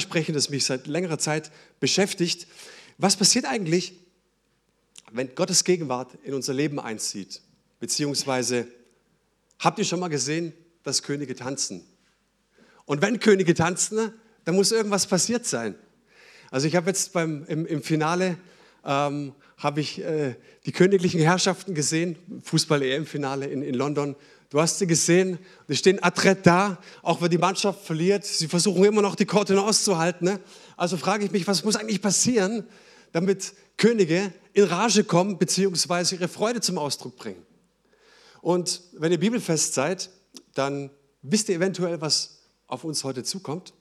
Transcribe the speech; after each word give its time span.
sprechen, 0.00 0.34
das 0.34 0.50
mich 0.50 0.64
seit 0.64 0.86
längerer 0.86 1.18
Zeit 1.18 1.50
beschäftigt. 1.78 2.46
Was 2.98 3.16
passiert 3.16 3.44
eigentlich, 3.44 3.94
wenn 5.12 5.34
Gottes 5.34 5.64
Gegenwart 5.64 6.16
in 6.24 6.34
unser 6.34 6.54
Leben 6.54 6.78
einzieht? 6.80 7.40
Beziehungsweise, 7.78 8.66
habt 9.58 9.78
ihr 9.78 9.84
schon 9.84 10.00
mal 10.00 10.08
gesehen, 10.08 10.52
dass 10.82 11.02
Könige 11.02 11.34
tanzen? 11.34 11.84
Und 12.84 13.02
wenn 13.02 13.20
Könige 13.20 13.54
tanzen, 13.54 14.12
dann 14.44 14.54
muss 14.54 14.72
irgendwas 14.72 15.06
passiert 15.06 15.46
sein. 15.46 15.74
Also 16.50 16.66
ich 16.66 16.74
habe 16.74 16.88
jetzt 16.88 17.12
beim, 17.12 17.44
im, 17.46 17.66
im 17.66 17.82
Finale 17.82 18.36
ähm, 18.84 19.32
habe 19.56 19.80
ich 19.80 20.00
äh, 20.00 20.34
die 20.66 20.72
königlichen 20.72 21.20
Herrschaften 21.20 21.74
gesehen, 21.74 22.16
Fußball-EM-Finale 22.42 23.46
in, 23.46 23.62
in 23.62 23.74
London. 23.74 24.16
Du 24.50 24.60
hast 24.60 24.80
sie 24.80 24.86
gesehen, 24.88 25.38
sie 25.68 25.76
stehen 25.76 26.02
adrett 26.02 26.44
da, 26.44 26.78
auch 27.02 27.22
wenn 27.22 27.30
die 27.30 27.38
Mannschaft 27.38 27.84
verliert. 27.84 28.24
Sie 28.24 28.48
versuchen 28.48 28.84
immer 28.84 29.00
noch 29.00 29.14
die 29.14 29.24
Kontenance 29.24 29.84
zu 29.84 29.96
halten. 29.96 30.24
Ne? 30.24 30.40
Also 30.76 30.96
frage 30.96 31.24
ich 31.24 31.30
mich, 31.30 31.46
was 31.46 31.62
muss 31.62 31.76
eigentlich 31.76 32.02
passieren, 32.02 32.64
damit 33.12 33.52
Könige 33.76 34.32
in 34.52 34.64
Rage 34.64 35.04
kommen, 35.04 35.38
beziehungsweise 35.38 36.16
ihre 36.16 36.26
Freude 36.26 36.60
zum 36.60 36.78
Ausdruck 36.78 37.16
bringen. 37.16 37.46
Und 38.42 38.82
wenn 38.92 39.12
ihr 39.12 39.20
bibelfest 39.20 39.74
seid, 39.74 40.10
dann 40.54 40.90
wisst 41.22 41.48
ihr 41.48 41.54
eventuell, 41.54 42.00
was 42.00 42.40
auf 42.66 42.82
uns 42.82 43.04
heute 43.04 43.22
zukommt. 43.22 43.72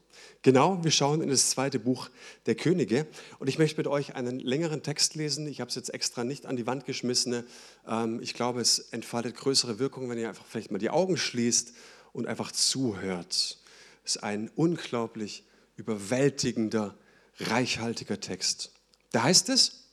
Genau, 0.41 0.81
wir 0.85 0.91
schauen 0.91 1.21
in 1.21 1.27
das 1.27 1.49
zweite 1.49 1.79
Buch 1.79 2.09
der 2.45 2.55
Könige 2.55 3.05
und 3.39 3.49
ich 3.49 3.59
möchte 3.59 3.75
mit 3.75 3.87
euch 3.87 4.15
einen 4.15 4.39
längeren 4.39 4.81
Text 4.83 5.15
lesen. 5.15 5.45
Ich 5.47 5.59
habe 5.59 5.67
es 5.67 5.75
jetzt 5.75 5.93
extra 5.93 6.23
nicht 6.23 6.45
an 6.45 6.55
die 6.55 6.65
Wand 6.65 6.85
geschmissen. 6.85 7.43
Ähm, 7.85 8.21
ich 8.21 8.33
glaube, 8.33 8.61
es 8.61 8.79
entfaltet 8.79 9.35
größere 9.35 9.79
Wirkung, 9.79 10.09
wenn 10.09 10.17
ihr 10.17 10.29
einfach 10.29 10.45
vielleicht 10.45 10.71
mal 10.71 10.77
die 10.77 10.91
Augen 10.91 11.17
schließt 11.17 11.73
und 12.13 12.25
einfach 12.25 12.53
zuhört. 12.53 13.57
Es 14.05 14.15
ist 14.15 14.23
ein 14.23 14.49
unglaublich 14.55 15.43
überwältigender, 15.75 16.95
reichhaltiger 17.41 18.21
Text. 18.21 18.71
Da 19.11 19.23
heißt 19.23 19.49
es, 19.49 19.89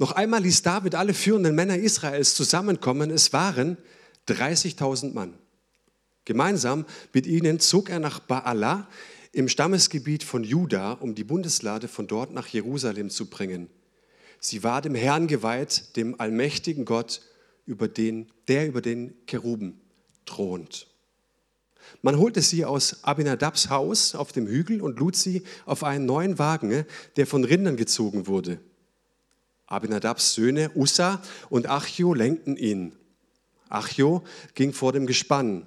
noch 0.00 0.10
einmal 0.10 0.42
ließ 0.42 0.62
David 0.62 0.96
alle 0.96 1.14
führenden 1.14 1.54
Männer 1.54 1.76
Israels 1.76 2.34
zusammenkommen. 2.34 3.12
Es 3.12 3.32
waren 3.32 3.76
30.000 4.26 5.12
Mann. 5.12 5.34
Gemeinsam 6.24 6.84
mit 7.12 7.26
ihnen 7.26 7.60
zog 7.60 7.90
er 7.90 8.00
nach 8.00 8.18
Baalah 8.18 8.88
im 9.34 9.48
Stammesgebiet 9.48 10.22
von 10.22 10.44
Juda, 10.44 10.92
um 10.92 11.14
die 11.14 11.24
Bundeslade 11.24 11.88
von 11.88 12.06
dort 12.06 12.32
nach 12.32 12.46
Jerusalem 12.46 13.10
zu 13.10 13.26
bringen. 13.26 13.68
Sie 14.38 14.62
war 14.62 14.80
dem 14.80 14.94
Herrn 14.94 15.26
geweiht, 15.26 15.96
dem 15.96 16.20
allmächtigen 16.20 16.84
Gott, 16.84 17.20
über 17.66 17.88
den, 17.88 18.30
der 18.46 18.68
über 18.68 18.80
den 18.80 19.14
Keruben 19.26 19.80
thront. 20.26 20.86
Man 22.02 22.18
holte 22.18 22.42
sie 22.42 22.64
aus 22.64 23.02
Abinadabs 23.04 23.70
Haus 23.70 24.14
auf 24.14 24.32
dem 24.32 24.46
Hügel 24.46 24.80
und 24.80 24.98
lud 24.98 25.16
sie 25.16 25.42
auf 25.66 25.82
einen 25.82 26.06
neuen 26.06 26.38
Wagen, 26.38 26.84
der 27.16 27.26
von 27.26 27.44
Rindern 27.44 27.76
gezogen 27.76 28.26
wurde. 28.26 28.60
Abinadabs 29.66 30.34
Söhne 30.34 30.70
Ussa 30.74 31.22
und 31.48 31.68
Achio 31.68 32.14
lenkten 32.14 32.56
ihn. 32.56 32.94
Achio 33.68 34.22
ging 34.54 34.72
vor 34.72 34.92
dem 34.92 35.06
Gespann. 35.06 35.66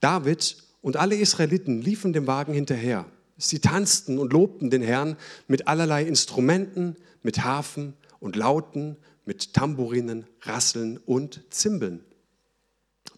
David 0.00 0.67
und 0.80 0.96
alle 0.96 1.16
Israeliten 1.16 1.82
liefen 1.82 2.12
dem 2.12 2.26
Wagen 2.26 2.52
hinterher. 2.52 3.06
Sie 3.36 3.60
tanzten 3.60 4.18
und 4.18 4.32
lobten 4.32 4.70
den 4.70 4.82
Herrn 4.82 5.16
mit 5.46 5.68
allerlei 5.68 6.04
Instrumenten, 6.04 6.96
mit 7.22 7.44
Harfen 7.44 7.94
und 8.20 8.36
Lauten, 8.36 8.96
mit 9.24 9.54
Tamburinen, 9.54 10.26
Rasseln 10.42 10.98
und 10.98 11.42
Zimbeln. 11.50 12.04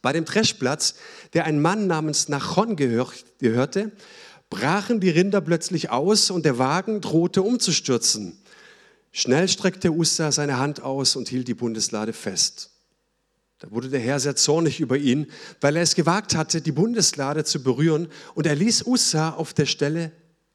Bei 0.03 0.13
dem 0.13 0.25
Dreschplatz, 0.25 0.95
der 1.33 1.45
ein 1.45 1.61
Mann 1.61 1.87
namens 1.87 2.29
Nachon 2.29 2.77
gehörte, 2.77 3.93
brachen 4.51 5.01
die 5.01 5.11
Rinder 5.11 5.41
plötzlich 5.41 5.91
aus 5.91 6.31
und 6.31 6.45
der 6.45 6.59
Wagen 6.59 7.01
drohte 7.01 7.43
umzustürzen. 7.43 8.39
Schnell 9.13 9.49
streckte 9.49 9.93
Ussa 9.93 10.33
seine 10.33 10.59
Hand 10.59 10.83
aus 10.83 11.17
und 11.17 11.29
hielt 11.29 11.49
die 11.49 11.55
Bundeslade 11.55 12.13
fest. 12.13 12.71
Da 13.61 13.71
wurde 13.71 13.91
der 13.91 14.01
Herr 14.01 14.19
sehr 14.19 14.37
zornig 14.37 14.81
über 14.81 14.97
ihn, 14.97 15.31
weil 15.61 15.77
er 15.77 15.83
es 15.83 15.95
gewagt 15.95 16.35
hatte, 16.35 16.63
die 16.63 16.73
Bundeslade 16.73 17.45
zu 17.45 17.63
berühren, 17.63 18.09
und 18.35 18.47
er 18.47 18.55
ließ 18.55 18.87
Ussa 18.87 19.31
auf 19.31 19.53
der 19.53 19.67
Stelle 19.67 20.13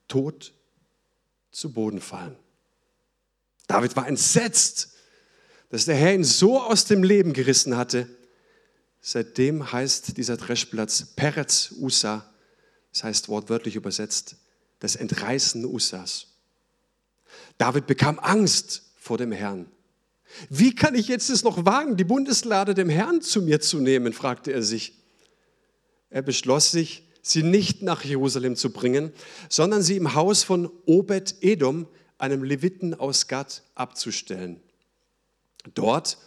tot 0.07 0.53
zu 1.51 1.71
Boden 1.71 2.01
fallen. 2.01 2.35
David 3.67 3.95
war 3.95 4.07
entsetzt, 4.07 4.89
dass 5.69 5.85
der 5.85 5.95
Herr 5.95 6.13
ihn 6.13 6.23
so 6.23 6.59
aus 6.59 6.85
dem 6.85 7.03
Leben 7.03 7.33
gerissen 7.33 7.77
hatte. 7.77 8.07
Seitdem 9.01 9.71
heißt 9.71 10.17
dieser 10.17 10.38
Dreschplatz 10.38 11.05
Peretz 11.15 11.73
Ussa, 11.79 12.27
das 12.91 13.03
heißt 13.03 13.29
wortwörtlich 13.29 13.75
übersetzt, 13.75 14.35
das 14.79 14.95
Entreißen 14.95 15.63
Ussas. 15.63 16.27
David 17.59 17.85
bekam 17.85 18.17
Angst 18.17 18.83
vor 18.97 19.19
dem 19.19 19.31
Herrn. 19.31 19.67
Wie 20.50 20.74
kann 20.75 20.96
ich 20.96 21.08
jetzt 21.08 21.30
es 21.30 21.44
noch 21.44 21.66
wagen, 21.66 21.97
die 21.97 22.03
Bundeslade 22.03 22.74
dem 22.74 22.90
Herrn 22.90 23.22
zu 23.22 23.41
mir 23.41 23.62
zu 23.62 23.80
nehmen? 23.80 24.13
fragte 24.13 24.52
er 24.52 24.63
sich. 24.63 24.94
Er 26.09 26.22
beschloss 26.22 26.72
sich, 26.72 27.03
sie 27.22 27.44
nicht 27.44 27.81
nach 27.81 28.03
Jerusalem 28.03 28.56
zu 28.56 28.72
bringen, 28.72 29.12
sondern 29.50 29.81
sie 29.81 29.97
im 29.97 30.13
Haus 30.13 30.44
von 30.44 30.69
Obed 30.86 31.36
Edom, 31.41 31.88
einem 32.18 32.44
Leviten 32.44 32.94
aus 32.94 33.28
Gad, 33.28 33.63
abzustellen. 33.74 34.62
Dort 35.74 36.18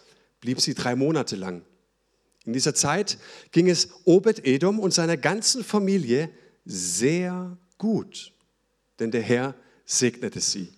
blieb 0.41 0.59
sie 0.59 0.73
drei 0.73 0.95
Monate 0.95 1.35
lang. 1.35 1.63
In 2.45 2.53
dieser 2.53 2.75
Zeit 2.75 3.17
ging 3.51 3.69
es 3.69 3.89
Obed 4.05 4.45
Edom 4.45 4.79
und 4.79 4.93
seiner 4.93 5.17
ganzen 5.17 5.63
Familie 5.63 6.29
sehr 6.65 7.57
gut, 7.77 8.33
denn 8.99 9.11
der 9.11 9.21
Herr 9.21 9.55
segnete 9.85 10.39
sie. 10.39 10.73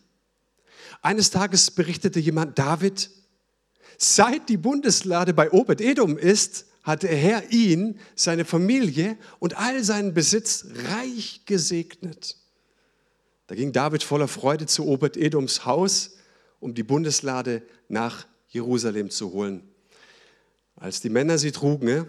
Eines 1.02 1.32
Tages 1.32 1.72
berichtete 1.72 2.20
jemand 2.20 2.60
David, 2.60 3.10
seit 3.98 4.50
die 4.50 4.58
Bundeslade 4.58 5.34
bei 5.34 5.52
Obed-Edom 5.52 6.18
ist, 6.18 6.68
hat 6.84 7.04
der 7.04 7.16
Herr 7.16 7.52
ihn, 7.52 8.00
seine 8.16 8.46
Familie 8.46 9.18
und 9.40 9.58
all 9.58 9.84
seinen 9.84 10.14
Besitz 10.14 10.66
reich 10.90 11.42
gesegnet. 11.46 12.38
Da 13.48 13.56
ging 13.56 13.72
David 13.72 14.04
voller 14.04 14.28
Freude 14.28 14.66
zu 14.66 14.88
Obed-Edoms 14.88 15.66
Haus, 15.66 16.18
um 16.60 16.74
die 16.74 16.84
Bundeslade 16.84 17.64
nach 17.90 18.26
Jerusalem 18.48 19.10
zu 19.10 19.32
holen. 19.32 19.64
Als 20.76 21.02
die 21.02 21.10
Männer 21.10 21.38
sie 21.38 21.52
trugen, 21.52 22.08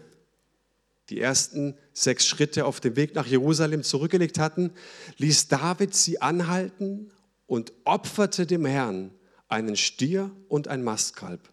die 1.08 1.20
ersten 1.20 1.74
sechs 1.92 2.26
Schritte 2.26 2.64
auf 2.64 2.80
dem 2.80 2.96
Weg 2.96 3.14
nach 3.14 3.26
Jerusalem 3.26 3.82
zurückgelegt 3.82 4.38
hatten, 4.38 4.72
ließ 5.18 5.48
David 5.48 5.94
sie 5.94 6.22
anhalten 6.22 7.10
und 7.52 7.74
opferte 7.84 8.46
dem 8.46 8.64
Herrn 8.64 9.10
einen 9.46 9.76
Stier 9.76 10.30
und 10.48 10.68
ein 10.68 10.82
Mastkalb. 10.82 11.52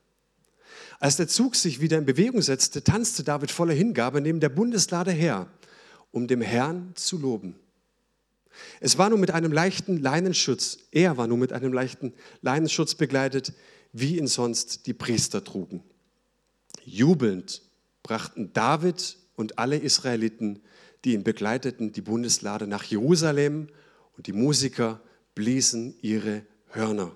Als 0.97 1.17
der 1.17 1.27
Zug 1.27 1.57
sich 1.57 1.81
wieder 1.81 1.97
in 1.97 2.05
Bewegung 2.05 2.41
setzte, 2.41 2.85
tanzte 2.85 3.25
David 3.25 3.51
voller 3.51 3.73
Hingabe 3.73 4.21
neben 4.21 4.39
der 4.39 4.47
Bundeslade 4.47 5.11
her, 5.11 5.47
um 6.11 6.25
dem 6.25 6.39
Herrn 6.39 6.93
zu 6.95 7.17
loben. 7.17 7.59
Es 8.79 8.97
war 8.97 9.09
nun 9.09 9.19
mit 9.19 9.31
einem 9.31 9.51
leichten 9.51 9.97
Leinenschutz, 10.01 10.77
er 10.91 11.17
war 11.17 11.27
nun 11.27 11.39
mit 11.39 11.51
einem 11.51 11.73
leichten 11.73 12.13
Leinenschutz 12.39 12.95
begleitet, 12.95 13.51
wie 13.91 14.19
ihn 14.19 14.27
sonst 14.27 14.87
die 14.87 14.93
Priester 14.93 15.43
trugen. 15.43 15.83
Jubelnd 16.85 17.61
brachten 18.03 18.53
David 18.53 19.17
und 19.35 19.59
alle 19.59 19.75
Israeliten, 19.75 20.61
die 21.03 21.11
ihn 21.11 21.25
begleiteten, 21.25 21.91
die 21.91 21.99
Bundeslade 21.99 22.67
nach 22.67 22.85
Jerusalem 22.85 23.67
und 24.15 24.27
die 24.27 24.33
Musiker 24.33 25.01
bliesen 25.35 25.95
ihre 26.01 26.43
Hörner. 26.69 27.15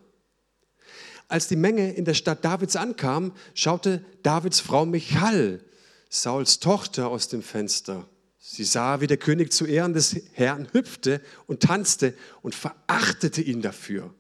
Als 1.28 1.48
die 1.48 1.56
Menge 1.56 1.94
in 1.94 2.06
der 2.06 2.14
Stadt 2.14 2.46
Davids 2.46 2.76
ankam, 2.76 3.34
schaute 3.54 4.06
Davids 4.22 4.60
Frau 4.60 4.86
Michal, 4.86 5.62
Sauls 6.10 6.60
Tochter, 6.60 7.08
aus 7.08 7.28
dem 7.28 7.42
Fenster. 7.42 8.08
Sie 8.38 8.66
sah, 8.66 9.02
wie 9.02 9.08
der 9.08 9.18
König 9.18 9.52
zu 9.52 9.66
Ehren 9.66 9.94
des 9.94 10.16
Herrn 10.34 10.68
hüpfte 10.74 11.22
und 11.48 11.62
tanzte 11.62 12.14
und 12.42 12.54
verachtete 12.54 13.42
ihn 13.42 13.62
dafür. 13.62 14.14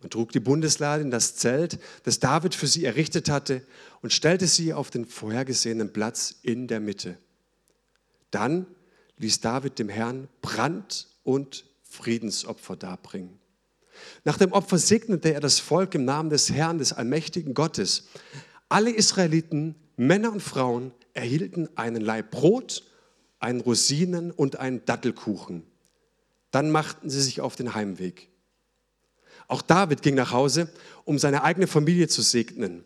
Man 0.00 0.10
trug 0.10 0.32
die 0.32 0.40
Bundeslade 0.40 1.02
in 1.02 1.10
das 1.10 1.36
Zelt, 1.36 1.78
das 2.04 2.20
David 2.20 2.54
für 2.54 2.66
sie 2.66 2.84
errichtet 2.84 3.28
hatte, 3.28 3.66
und 4.00 4.12
stellte 4.12 4.46
sie 4.46 4.72
auf 4.72 4.90
den 4.90 5.04
vorhergesehenen 5.04 5.92
Platz 5.92 6.36
in 6.42 6.68
der 6.68 6.80
Mitte. 6.80 7.18
Dann 8.30 8.66
ließ 9.18 9.40
David 9.40 9.78
dem 9.78 9.90
Herrn 9.90 10.28
Brand 10.40 11.08
und 11.22 11.66
Friedensopfer 11.90 12.76
darbringen. 12.76 13.38
Nach 14.24 14.38
dem 14.38 14.52
Opfer 14.52 14.78
segnete 14.78 15.34
er 15.34 15.40
das 15.40 15.58
Volk 15.58 15.94
im 15.94 16.04
Namen 16.04 16.30
des 16.30 16.50
Herrn, 16.50 16.78
des 16.78 16.92
allmächtigen 16.92 17.52
Gottes. 17.52 18.08
Alle 18.68 18.90
Israeliten, 18.90 19.74
Männer 19.96 20.32
und 20.32 20.40
Frauen, 20.42 20.92
erhielten 21.12 21.68
einen 21.76 22.00
Laib 22.00 22.30
Brot, 22.30 22.84
einen 23.40 23.60
Rosinen 23.60 24.30
und 24.30 24.56
einen 24.56 24.84
Dattelkuchen. 24.84 25.66
Dann 26.52 26.70
machten 26.70 27.10
sie 27.10 27.20
sich 27.20 27.40
auf 27.40 27.56
den 27.56 27.74
Heimweg. 27.74 28.28
Auch 29.48 29.62
David 29.62 30.02
ging 30.02 30.14
nach 30.14 30.30
Hause, 30.30 30.72
um 31.04 31.18
seine 31.18 31.42
eigene 31.42 31.66
Familie 31.66 32.06
zu 32.06 32.22
segnen. 32.22 32.84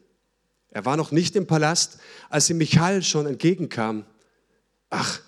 Er 0.71 0.87
war 0.87 0.97
noch 0.97 1.13
nicht 1.13 1.37
im 1.37 1.47
Palast, 1.47 1.99
als 2.31 2.49
ihm 2.49 2.57
Michael 2.57 3.03
schon 3.03 3.27
entgegenkam. 3.27 4.07
Ach, 4.89 5.21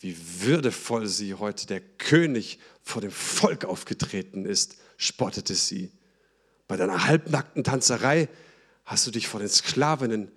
wie 0.00 0.16
würdevoll 0.40 1.06
sie 1.06 1.34
heute 1.34 1.66
der 1.66 1.80
König 1.80 2.58
vor 2.82 3.00
dem 3.00 3.10
Volk 3.10 3.64
aufgetreten 3.64 4.44
ist, 4.44 4.76
spottete 4.96 5.54
sie. 5.54 5.92
Bei 6.68 6.76
deiner 6.76 7.06
halbnackten 7.06 7.64
Tanzerei 7.64 8.28
hast 8.84 9.06
du 9.06 9.10
dich 9.10 9.28
vor 9.28 9.40
den 9.40 9.48
Sklavinnen, 9.48 10.30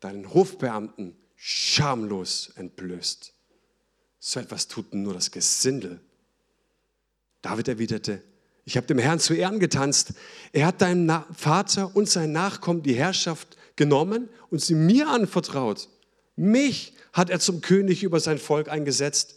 deinen 0.00 0.32
Hofbeamten, 0.32 1.16
schamlos 1.36 2.52
entblößt. 2.56 3.32
So 4.18 4.40
etwas 4.40 4.68
tut 4.68 4.94
nur 4.94 5.14
das 5.14 5.30
Gesindel. 5.30 6.00
David 7.42 7.68
erwiderte, 7.68 8.22
ich 8.64 8.76
habe 8.76 8.86
dem 8.88 8.98
Herrn 8.98 9.20
zu 9.20 9.34
Ehren 9.34 9.60
getanzt. 9.60 10.14
Er 10.52 10.66
hat 10.66 10.82
deinem 10.82 11.24
Vater 11.32 11.94
und 11.94 12.08
seinen 12.08 12.32
Nachkommen 12.32 12.82
die 12.82 12.94
Herrschaft 12.94 13.56
genommen 13.76 14.28
und 14.50 14.60
sie 14.60 14.74
mir 14.74 15.08
anvertraut. 15.08 15.88
Mich 16.36 16.92
hat 17.12 17.30
er 17.30 17.40
zum 17.40 17.62
König 17.62 18.02
über 18.02 18.20
sein 18.20 18.38
Volk 18.38 18.68
eingesetzt. 18.68 19.36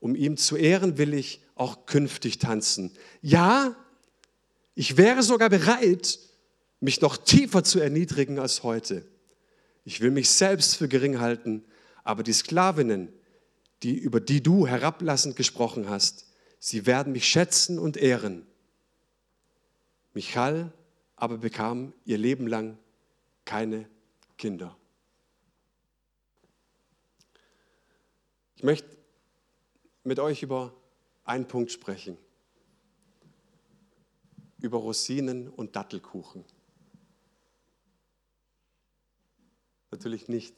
Um 0.00 0.16
ihm 0.16 0.36
zu 0.36 0.56
ehren 0.56 0.98
will 0.98 1.14
ich 1.14 1.40
auch 1.54 1.86
künftig 1.86 2.38
tanzen. 2.38 2.92
Ja, 3.20 3.76
ich 4.74 4.96
wäre 4.96 5.22
sogar 5.22 5.48
bereit, 5.48 6.18
mich 6.80 7.00
noch 7.00 7.16
tiefer 7.16 7.62
zu 7.62 7.78
erniedrigen 7.78 8.40
als 8.40 8.64
heute. 8.64 9.06
Ich 9.84 10.00
will 10.00 10.10
mich 10.10 10.30
selbst 10.30 10.76
für 10.76 10.88
gering 10.88 11.20
halten, 11.20 11.64
aber 12.02 12.24
die 12.24 12.32
Sklavinnen, 12.32 13.12
die, 13.84 13.96
über 13.96 14.18
die 14.18 14.42
du 14.42 14.66
herablassend 14.66 15.36
gesprochen 15.36 15.88
hast, 15.88 16.26
sie 16.58 16.86
werden 16.86 17.12
mich 17.12 17.28
schätzen 17.28 17.78
und 17.78 17.96
ehren. 17.96 18.44
Michal 20.14 20.72
aber 21.14 21.38
bekam 21.38 21.92
ihr 22.04 22.18
Leben 22.18 22.48
lang 22.48 22.76
keine 23.44 23.88
Kinder. 24.36 24.76
Ich 28.62 28.64
möchte 28.64 28.96
mit 30.04 30.20
euch 30.20 30.44
über 30.44 30.72
einen 31.24 31.48
Punkt 31.48 31.72
sprechen. 31.72 32.16
Über 34.60 34.78
Rosinen 34.78 35.48
und 35.48 35.74
Dattelkuchen. 35.74 36.44
Natürlich 39.90 40.28
nicht. 40.28 40.54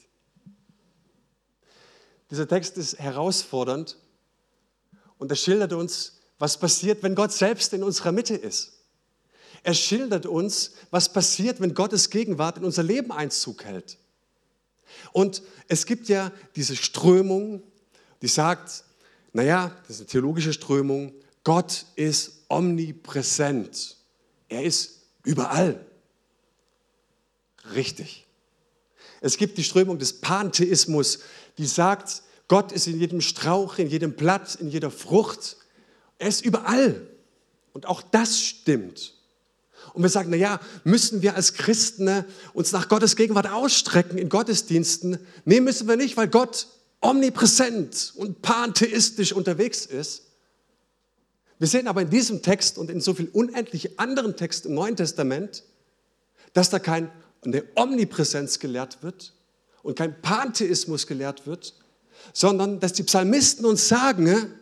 Dieser 2.30 2.46
Text 2.46 2.76
ist 2.76 2.98
herausfordernd 2.98 3.96
und 5.16 5.32
er 5.32 5.36
schildert 5.36 5.72
uns, 5.72 6.20
was 6.38 6.60
passiert, 6.60 7.02
wenn 7.02 7.14
Gott 7.14 7.32
selbst 7.32 7.72
in 7.72 7.82
unserer 7.82 8.12
Mitte 8.12 8.34
ist. 8.34 8.84
Er 9.62 9.72
schildert 9.72 10.26
uns, 10.26 10.72
was 10.90 11.10
passiert, 11.10 11.58
wenn 11.58 11.72
Gottes 11.72 12.10
Gegenwart 12.10 12.58
in 12.58 12.66
unser 12.66 12.82
Leben 12.82 13.12
Einzug 13.12 13.64
hält. 13.64 13.96
Und 15.14 15.42
es 15.68 15.86
gibt 15.86 16.10
ja 16.10 16.32
diese 16.54 16.76
Strömung, 16.76 17.62
die 18.24 18.28
sagt, 18.28 18.84
naja, 19.34 19.70
das 19.82 19.96
ist 19.96 20.00
eine 20.00 20.06
theologische 20.06 20.54
Strömung, 20.54 21.12
Gott 21.42 21.84
ist 21.94 22.46
omnipräsent. 22.48 23.98
Er 24.48 24.64
ist 24.64 25.02
überall. 25.24 25.84
Richtig. 27.74 28.24
Es 29.20 29.36
gibt 29.36 29.58
die 29.58 29.62
Strömung 29.62 29.98
des 29.98 30.22
Pantheismus, 30.22 31.18
die 31.58 31.66
sagt, 31.66 32.22
Gott 32.48 32.72
ist 32.72 32.86
in 32.86 32.98
jedem 32.98 33.20
Strauch, 33.20 33.76
in 33.76 33.90
jedem 33.90 34.14
Blatt, 34.14 34.54
in 34.54 34.70
jeder 34.70 34.90
Frucht. 34.90 35.58
Er 36.16 36.28
ist 36.28 36.46
überall. 36.46 37.06
Und 37.74 37.84
auch 37.84 38.00
das 38.00 38.40
stimmt. 38.40 39.12
Und 39.92 40.02
wir 40.02 40.08
sagen, 40.08 40.30
naja, 40.30 40.60
müssen 40.82 41.20
wir 41.20 41.36
als 41.36 41.52
Christen 41.52 42.24
uns 42.54 42.72
nach 42.72 42.88
Gottes 42.88 43.16
Gegenwart 43.16 43.50
ausstrecken 43.50 44.16
in 44.16 44.30
Gottesdiensten? 44.30 45.18
Nee, 45.44 45.60
müssen 45.60 45.86
wir 45.86 45.96
nicht, 45.96 46.16
weil 46.16 46.28
Gott 46.28 46.68
omnipräsent 47.04 48.14
und 48.16 48.40
pantheistisch 48.40 49.32
unterwegs 49.32 49.84
ist. 49.84 50.22
Wir 51.58 51.68
sehen 51.68 51.86
aber 51.86 52.02
in 52.02 52.10
diesem 52.10 52.42
Text 52.42 52.78
und 52.78 52.90
in 52.90 53.00
so 53.00 53.14
vielen 53.14 53.28
unendlich 53.28 54.00
anderen 54.00 54.36
Texten 54.36 54.68
im 54.68 54.74
Neuen 54.74 54.96
Testament, 54.96 55.64
dass 56.54 56.70
da 56.70 56.78
keine 56.78 57.10
Omnipräsenz 57.74 58.58
gelehrt 58.58 59.02
wird 59.02 59.34
und 59.82 59.96
kein 59.96 60.20
Pantheismus 60.22 61.06
gelehrt 61.06 61.46
wird, 61.46 61.74
sondern 62.32 62.80
dass 62.80 62.94
die 62.94 63.02
Psalmisten 63.02 63.66
uns 63.66 63.86
sagen, 63.86 64.54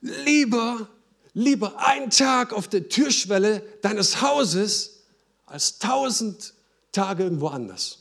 lieber, 0.00 0.88
lieber 1.34 1.74
ein 1.78 2.10
Tag 2.10 2.54
auf 2.54 2.68
der 2.68 2.88
Türschwelle 2.88 3.62
deines 3.82 4.22
Hauses 4.22 5.02
als 5.44 5.78
tausend 5.78 6.54
Tage 6.90 7.24
irgendwo 7.24 7.48
anders. 7.48 7.98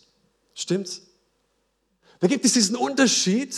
Stimmt's? 0.54 1.01
Da 2.25 2.30
gibt 2.30 2.44
es 2.44 2.54
diesen 2.54 2.75
Unterschied 2.75 3.56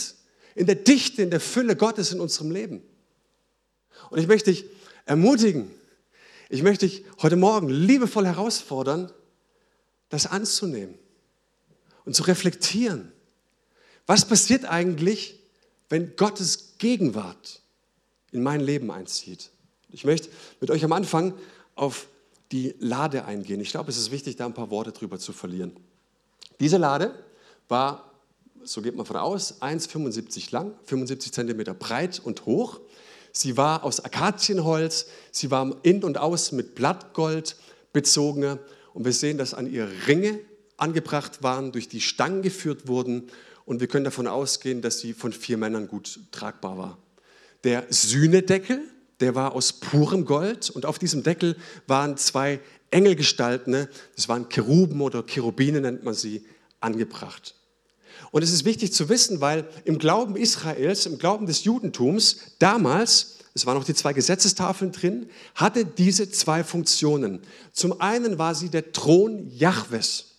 in 0.54 0.66
der 0.66 0.74
Dichte, 0.74 1.22
in 1.22 1.30
der 1.30 1.40
Fülle 1.40 1.74
Gottes 1.74 2.12
in 2.12 2.20
unserem 2.20 2.50
Leben. 2.50 2.82
Und 4.10 4.18
ich 4.18 4.26
möchte 4.26 4.50
dich 4.50 4.66
ermutigen, 5.06 5.70
ich 6.50 6.62
möchte 6.62 6.86
dich 6.86 7.02
heute 7.22 7.36
Morgen 7.36 7.70
liebevoll 7.70 8.26
herausfordern, 8.26 9.10
das 10.10 10.26
anzunehmen 10.26 10.98
und 12.04 12.14
zu 12.14 12.24
reflektieren. 12.24 13.10
Was 14.06 14.28
passiert 14.28 14.66
eigentlich, 14.66 15.40
wenn 15.88 16.14
Gottes 16.16 16.74
Gegenwart 16.76 17.62
in 18.32 18.42
mein 18.42 18.60
Leben 18.60 18.90
einzieht? 18.90 19.50
Ich 19.88 20.04
möchte 20.04 20.28
mit 20.60 20.70
euch 20.70 20.84
am 20.84 20.92
Anfang 20.92 21.32
auf 21.74 22.06
die 22.52 22.74
Lade 22.80 23.24
eingehen. 23.24 23.62
Ich 23.62 23.70
glaube, 23.70 23.90
es 23.90 23.96
ist 23.96 24.10
wichtig, 24.10 24.36
da 24.36 24.44
ein 24.44 24.52
paar 24.52 24.68
Worte 24.68 24.92
drüber 24.92 25.18
zu 25.18 25.32
verlieren. 25.32 25.74
Diese 26.60 26.76
Lade 26.76 27.14
war 27.66 28.07
so 28.64 28.82
geht 28.82 28.96
man 28.96 29.06
von 29.06 29.16
aus, 29.16 29.60
1,75 29.62 30.52
lang, 30.52 30.72
75 30.84 31.32
Zentimeter 31.32 31.74
breit 31.74 32.20
und 32.22 32.46
hoch. 32.46 32.80
Sie 33.32 33.56
war 33.56 33.84
aus 33.84 34.00
Akazienholz, 34.04 35.06
sie 35.30 35.50
war 35.50 35.76
in 35.82 36.02
und 36.04 36.18
aus 36.18 36.52
mit 36.52 36.74
Blattgold 36.74 37.56
bezogen 37.92 38.58
und 38.94 39.04
wir 39.04 39.12
sehen, 39.12 39.38
dass 39.38 39.54
an 39.54 39.70
ihr 39.70 39.88
Ringe 40.06 40.40
angebracht 40.76 41.42
waren, 41.42 41.72
durch 41.72 41.88
die 41.88 42.00
Stangen 42.00 42.42
geführt 42.42 42.88
wurden 42.88 43.28
und 43.64 43.80
wir 43.80 43.86
können 43.86 44.04
davon 44.04 44.26
ausgehen, 44.26 44.80
dass 44.80 45.00
sie 45.00 45.12
von 45.12 45.32
vier 45.32 45.58
Männern 45.58 45.88
gut 45.88 46.20
tragbar 46.32 46.78
war. 46.78 46.98
Der 47.64 47.84
Sühnedeckel, 47.90 48.80
der 49.20 49.34
war 49.34 49.52
aus 49.52 49.72
purem 49.72 50.24
Gold 50.24 50.70
und 50.70 50.86
auf 50.86 50.98
diesem 50.98 51.22
Deckel 51.22 51.56
waren 51.86 52.16
zwei 52.16 52.60
Engelgestalten, 52.90 53.88
das 54.16 54.28
waren 54.28 54.48
Cheruben 54.48 55.00
oder 55.00 55.22
Cherubine 55.26 55.80
nennt 55.80 56.04
man 56.04 56.14
sie, 56.14 56.44
angebracht. 56.80 57.57
Und 58.30 58.42
es 58.42 58.52
ist 58.52 58.64
wichtig 58.64 58.92
zu 58.92 59.08
wissen, 59.08 59.40
weil 59.40 59.66
im 59.84 59.98
Glauben 59.98 60.36
Israels, 60.36 61.06
im 61.06 61.18
Glauben 61.18 61.46
des 61.46 61.64
Judentums 61.64 62.38
damals, 62.58 63.38
es 63.54 63.66
waren 63.66 63.76
noch 63.76 63.84
die 63.84 63.94
zwei 63.94 64.12
Gesetzestafeln 64.12 64.92
drin, 64.92 65.30
hatte 65.54 65.84
diese 65.84 66.30
zwei 66.30 66.62
Funktionen. 66.62 67.40
Zum 67.72 68.00
einen 68.00 68.38
war 68.38 68.54
sie 68.54 68.68
der 68.68 68.92
Thron 68.92 69.48
Jahwes. 69.50 70.36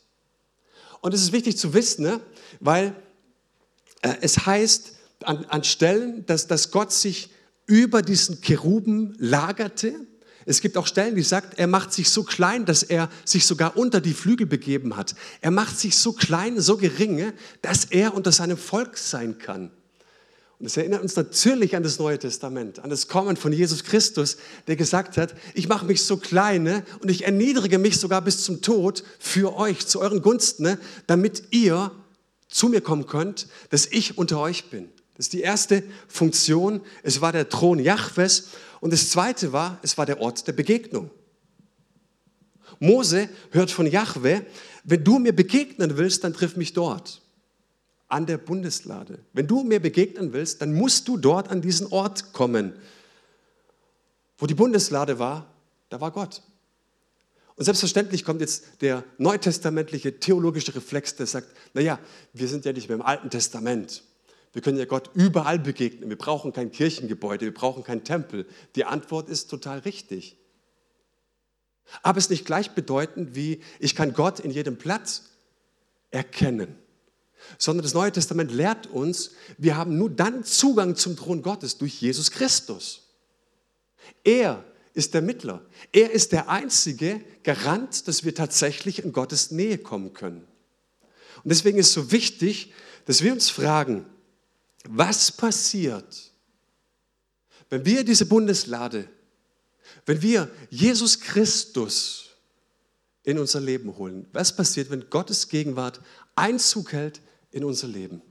Und 1.02 1.14
es 1.14 1.22
ist 1.22 1.32
wichtig 1.32 1.58
zu 1.58 1.74
wissen, 1.74 2.04
ne, 2.04 2.20
weil 2.60 2.96
äh, 4.02 4.16
es 4.22 4.46
heißt 4.46 4.94
an, 5.24 5.46
an 5.46 5.64
Stellen, 5.64 6.26
dass, 6.26 6.48
dass 6.48 6.72
Gott 6.72 6.92
sich 6.92 7.30
über 7.66 8.02
diesen 8.02 8.42
Cheruben 8.42 9.16
lagerte 9.20 9.96
es 10.50 10.62
gibt 10.62 10.78
auch 10.78 10.88
Stellen, 10.88 11.14
die 11.14 11.22
sagt, 11.22 11.60
er 11.60 11.68
macht 11.68 11.94
sich 11.94 12.10
so 12.10 12.24
klein, 12.24 12.66
dass 12.66 12.82
er 12.82 13.10
sich 13.24 13.46
sogar 13.46 13.78
unter 13.78 14.02
die 14.02 14.16
Flügel 14.16 14.48
begeben 14.48 14.98
hat. 14.98 15.14
Er 15.42 15.52
macht 15.52 15.78
sich 15.78 15.96
so 15.96 16.12
klein, 16.12 16.60
so 16.60 16.76
gering, 16.76 17.34
dass 17.62 17.86
er 17.86 18.16
unter 18.16 18.32
seinem 18.32 18.58
Volk 18.58 18.98
sein 18.98 19.38
kann. 19.38 19.70
Und 20.58 20.66
das 20.66 20.76
erinnert 20.76 21.04
uns 21.04 21.16
natürlich 21.16 21.76
an 21.76 21.84
das 21.84 22.00
Neue 22.00 22.18
Testament, 22.18 22.80
an 22.80 22.90
das 22.90 23.08
Kommen 23.08 23.38
von 23.38 23.54
Jesus 23.54 23.84
Christus, 23.84 24.38
der 24.66 24.76
gesagt 24.76 25.18
hat, 25.18 25.36
ich 25.54 25.68
mache 25.68 25.86
mich 25.86 26.02
so 26.02 26.18
klein 26.18 26.84
und 27.00 27.12
ich 27.12 27.26
erniedrige 27.26 27.78
mich 27.78 28.00
sogar 28.00 28.24
bis 28.24 28.44
zum 28.44 28.64
Tod 28.64 29.04
für 29.20 29.56
euch, 29.56 29.86
zu 29.86 30.02
euren 30.02 30.24
Gunsten, 30.24 30.80
damit 31.06 31.44
ihr 31.52 31.92
zu 32.48 32.70
mir 32.70 32.82
kommen 32.82 33.06
könnt, 33.06 33.48
dass 33.70 33.86
ich 33.86 34.18
unter 34.18 34.40
euch 34.40 34.72
bin. 34.72 34.90
Das 35.16 35.28
ist 35.28 35.34
die 35.34 35.42
erste 35.42 35.84
Funktion. 36.08 36.82
Es 37.04 37.20
war 37.20 37.34
der 37.34 37.50
Thron 37.50 37.78
Jahwes 37.78 38.48
und 38.82 38.94
das 38.94 39.10
zweite 39.10 39.52
war, 39.52 39.80
es 39.82 39.98
war 39.98 40.06
der 40.06 40.22
Ort 40.22 40.48
der 40.48 40.54
Begegnung. 40.54 41.10
Mose 42.80 43.30
hört 43.52 43.72
von 43.72 43.88
Jahwe, 43.88 44.46
wenn 44.84 45.04
du 45.04 45.20
mir 45.20 45.34
begegnen 45.34 45.98
willst, 45.98 46.24
dann 46.24 46.34
triff 46.34 46.56
mich 46.56 46.74
dort, 46.74 47.22
an 48.08 48.26
der 48.26 48.38
Bundeslade. 48.38 49.20
Wenn 49.34 49.48
du 49.48 49.64
mir 49.64 49.80
begegnen 49.80 50.34
willst, 50.34 50.62
dann 50.62 50.74
musst 50.74 51.08
du 51.08 51.18
dort 51.18 51.50
an 51.50 51.62
diesen 51.62 51.88
Ort 51.88 52.32
kommen. 52.34 52.74
Wo 54.38 54.46
die 54.46 54.56
Bundeslade 54.56 55.20
war, 55.20 55.48
da 55.90 56.00
war 56.00 56.12
Gott. 56.12 56.42
Und 57.56 57.66
selbstverständlich 57.66 58.24
kommt 58.24 58.40
jetzt 58.40 58.82
der 58.82 59.04
neutestamentliche 59.18 60.18
theologische 60.20 60.74
Reflex, 60.74 61.18
der 61.18 61.28
sagt, 61.28 61.50
naja, 61.74 62.00
wir 62.32 62.48
sind 62.48 62.64
ja 62.64 62.72
nicht 62.72 62.88
mehr 62.88 62.96
im 62.96 63.02
Alten 63.02 63.30
Testament. 63.30 64.04
Wir 64.54 64.62
können 64.62 64.78
ja 64.78 64.86
Gott 64.86 65.12
überall 65.14 65.60
begegnen. 65.60 66.10
Wir 66.10 66.18
brauchen 66.18 66.54
kein 66.54 66.72
Kirchengebäude, 66.72 67.46
wir 67.46 67.54
brauchen 67.54 67.84
keinen 67.84 68.04
Tempel. 68.04 68.48
Die 68.76 68.86
Antwort 68.86 69.30
ist 69.30 69.50
total 69.50 69.80
richtig. 69.80 70.38
Aber 72.02 72.18
es 72.18 72.26
ist 72.26 72.32
nicht 72.32 72.46
gleichbedeutend 72.46 73.36
wie, 73.36 73.62
ich 73.80 73.96
kann 73.96 74.14
Gott 74.14 74.40
in 74.40 74.52
jedem 74.52 74.78
Platz 74.78 75.30
erkennen. 76.12 76.76
sondern 77.58 77.84
das 77.84 77.94
Neue 77.94 78.12
Testament 78.12 78.52
lehrt 78.52 78.88
uns, 78.88 79.32
wir 79.58 79.78
haben 79.78 79.98
nur 79.98 80.10
dann 80.10 80.44
Zugang 80.44 80.96
zum 80.96 81.16
Thron 81.16 81.42
Gottes 81.42 81.78
durch 81.78 82.02
Jesus 82.02 82.32
Christus. 82.32 83.08
Er 84.24 84.64
ist 84.94 85.14
der 85.14 85.22
Mittler. 85.22 85.62
Er 85.94 86.12
ist 86.12 86.32
der 86.32 86.50
einzige 86.50 87.22
Garant, 87.44 88.08
dass 88.08 88.24
wir 88.24 88.36
tatsächlich 88.36 89.04
in 89.04 89.14
Gottes 89.14 89.52
Nähe 89.52 89.78
kommen 89.78 90.14
können. 90.14 90.46
Und 91.44 91.50
deswegen 91.50 91.78
ist 91.78 91.88
es 91.88 91.94
so 91.94 92.12
wichtig, 92.12 92.74
dass 93.06 93.24
wir 93.24 93.32
uns 93.32 93.50
fragen, 93.50 94.06
was 94.88 95.32
passiert, 95.32 96.32
wenn 97.70 97.86
wir 97.86 98.04
diese 98.04 98.26
Bundeslade, 98.26 99.08
wenn 100.06 100.22
wir 100.22 100.50
Jesus 100.70 101.20
Christus 101.20 102.30
in 103.24 103.38
unser 103.38 103.60
Leben 103.60 103.96
holen? 103.98 104.28
Was 104.32 104.56
passiert, 104.56 104.90
wenn 104.90 105.10
Gottes 105.10 105.48
Gegenwart 105.48 106.02
Einzug 106.36 106.94
hält 106.94 107.22
in 107.52 107.64
unser 107.64 107.88
Leben? 107.88 108.22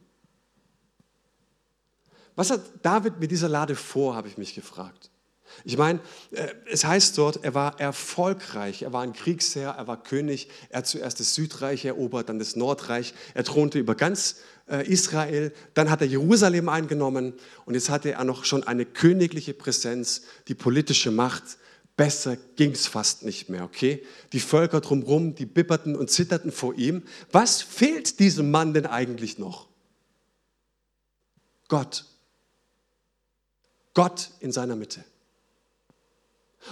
Was 2.35 2.51
hat 2.51 2.63
David 2.83 3.19
mit 3.19 3.31
dieser 3.31 3.49
Lade 3.49 3.75
vor, 3.75 4.15
habe 4.15 4.29
ich 4.29 4.39
mich 4.39 4.55
gefragt. 4.55 5.11
Ich 5.65 5.77
meine, 5.77 6.01
äh, 6.31 6.49
es 6.71 6.85
heißt 6.85 7.17
dort, 7.19 7.45
er 7.45 7.55
war 7.55 7.81
erfolgreich, 7.81 8.83
er 8.83 8.93
war 8.93 9.03
ein 9.03 9.13
Kriegsherr, 9.13 9.71
er 9.71 9.87
war 9.87 10.03
König, 10.03 10.49
er 10.71 10.79
hat 10.79 10.87
zuerst 10.87 11.21
das 11.21 11.35
Südreich 11.35 11.85
erobert, 11.85 12.29
dann 12.29 12.39
das 12.39 12.57
Nordreich, 12.57 13.15
er 13.35 13.45
thronte 13.45 13.79
über 13.79 13.95
ganz 13.95 14.37
äh, 14.69 14.87
Israel, 14.87 15.53
dann 15.75 15.91
hat 15.91 16.01
er 16.01 16.07
Jerusalem 16.07 16.69
eingenommen 16.69 17.35
und 17.65 17.75
jetzt 17.75 17.91
hatte 17.91 18.13
er 18.13 18.25
noch 18.25 18.45
schon 18.45 18.65
eine 18.65 18.85
königliche 18.85 19.55
Präsenz, 19.55 20.23
die 20.49 20.55
politische 20.55 21.11
Macht. 21.11 21.45
Besser 21.97 22.37
ging 22.55 22.71
es 22.73 22.87
fast 22.87 23.25
nicht 23.25 23.49
mehr, 23.49 23.65
okay? 23.65 24.05
Die 24.33 24.39
Völker 24.39 24.81
drumherum, 24.81 25.35
die 25.35 25.47
bibberten 25.47 25.97
und 25.97 26.11
zitterten 26.11 26.53
vor 26.53 26.75
ihm. 26.75 27.03
Was 27.33 27.61
fehlt 27.61 28.21
diesem 28.21 28.53
Mann 28.53 28.73
denn 28.73 28.87
eigentlich 28.87 29.39
noch? 29.39 29.69
Gott. 31.67 32.05
Gott 33.95 34.31
in 34.39 34.53
seiner 34.53 34.77
Mitte. 34.77 35.05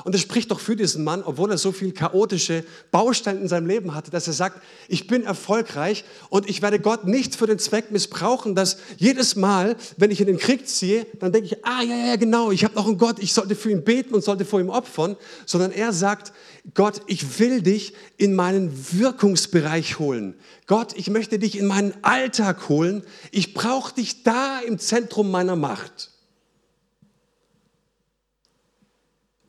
Und 0.05 0.15
es 0.15 0.21
spricht 0.21 0.51
doch 0.51 0.61
für 0.61 0.77
diesen 0.77 1.05
Mann, 1.05 1.23
obwohl 1.23 1.51
er 1.51 1.59
so 1.59 1.73
viel 1.73 1.93
chaotische 1.93 2.65
Bausteine 2.91 3.41
in 3.41 3.49
seinem 3.49 3.67
Leben 3.67 3.95
hatte, 3.95 4.11
dass 4.11 4.27
er 4.27 4.33
sagt, 4.33 4.61
ich 4.89 5.07
bin 5.07 5.23
erfolgreich 5.23 6.05
und 6.29 6.49
ich 6.51 6.61
werde 6.61 6.81
Gott 6.81 7.07
nicht 7.07 7.35
für 7.35 7.47
den 7.47 7.59
Zweck 7.59 7.91
missbrauchen, 7.91 8.55
dass 8.55 8.79
jedes 8.99 9.37
Mal, 9.37 9.77
wenn 9.97 10.11
ich 10.11 10.21
in 10.21 10.27
den 10.27 10.39
Krieg 10.39 10.69
ziehe, 10.69 11.07
dann 11.19 11.33
denke 11.33 11.47
ich, 11.47 11.65
ah 11.65 11.83
ja, 11.83 11.97
ja, 11.97 12.17
genau, 12.17 12.51
ich 12.51 12.65
habe 12.65 12.75
noch 12.75 12.87
einen 12.87 12.99
Gott, 12.99 13.19
ich 13.21 13.33
sollte 13.33 13.55
für 13.55 13.71
ihn 13.71 13.85
beten 13.85 14.15
und 14.15 14.23
sollte 14.23 14.45
vor 14.45 14.61
ihm 14.61 14.71
opfern, 14.71 15.17
sondern 15.47 15.73
er 15.73 15.93
sagt, 15.93 16.33
Gott, 16.75 17.03
ich 17.07 17.39
will 17.39 17.63
dich 17.63 17.95
in 18.17 18.35
meinen 18.35 18.73
Wirkungsbereich 18.93 19.99
holen. 19.99 20.35
Gott, 20.67 20.95
ich 20.97 21.09
möchte 21.09 21.39
dich 21.39 21.57
in 21.57 21.67
meinen 21.67 21.95
Alltag 22.03 22.69
holen. 22.69 23.03
Ich 23.31 23.55
brauche 23.55 23.95
dich 23.95 24.25
da 24.25 24.59
im 24.61 24.79
Zentrum 24.79 25.31
meiner 25.31 25.57
Macht. 25.57 26.11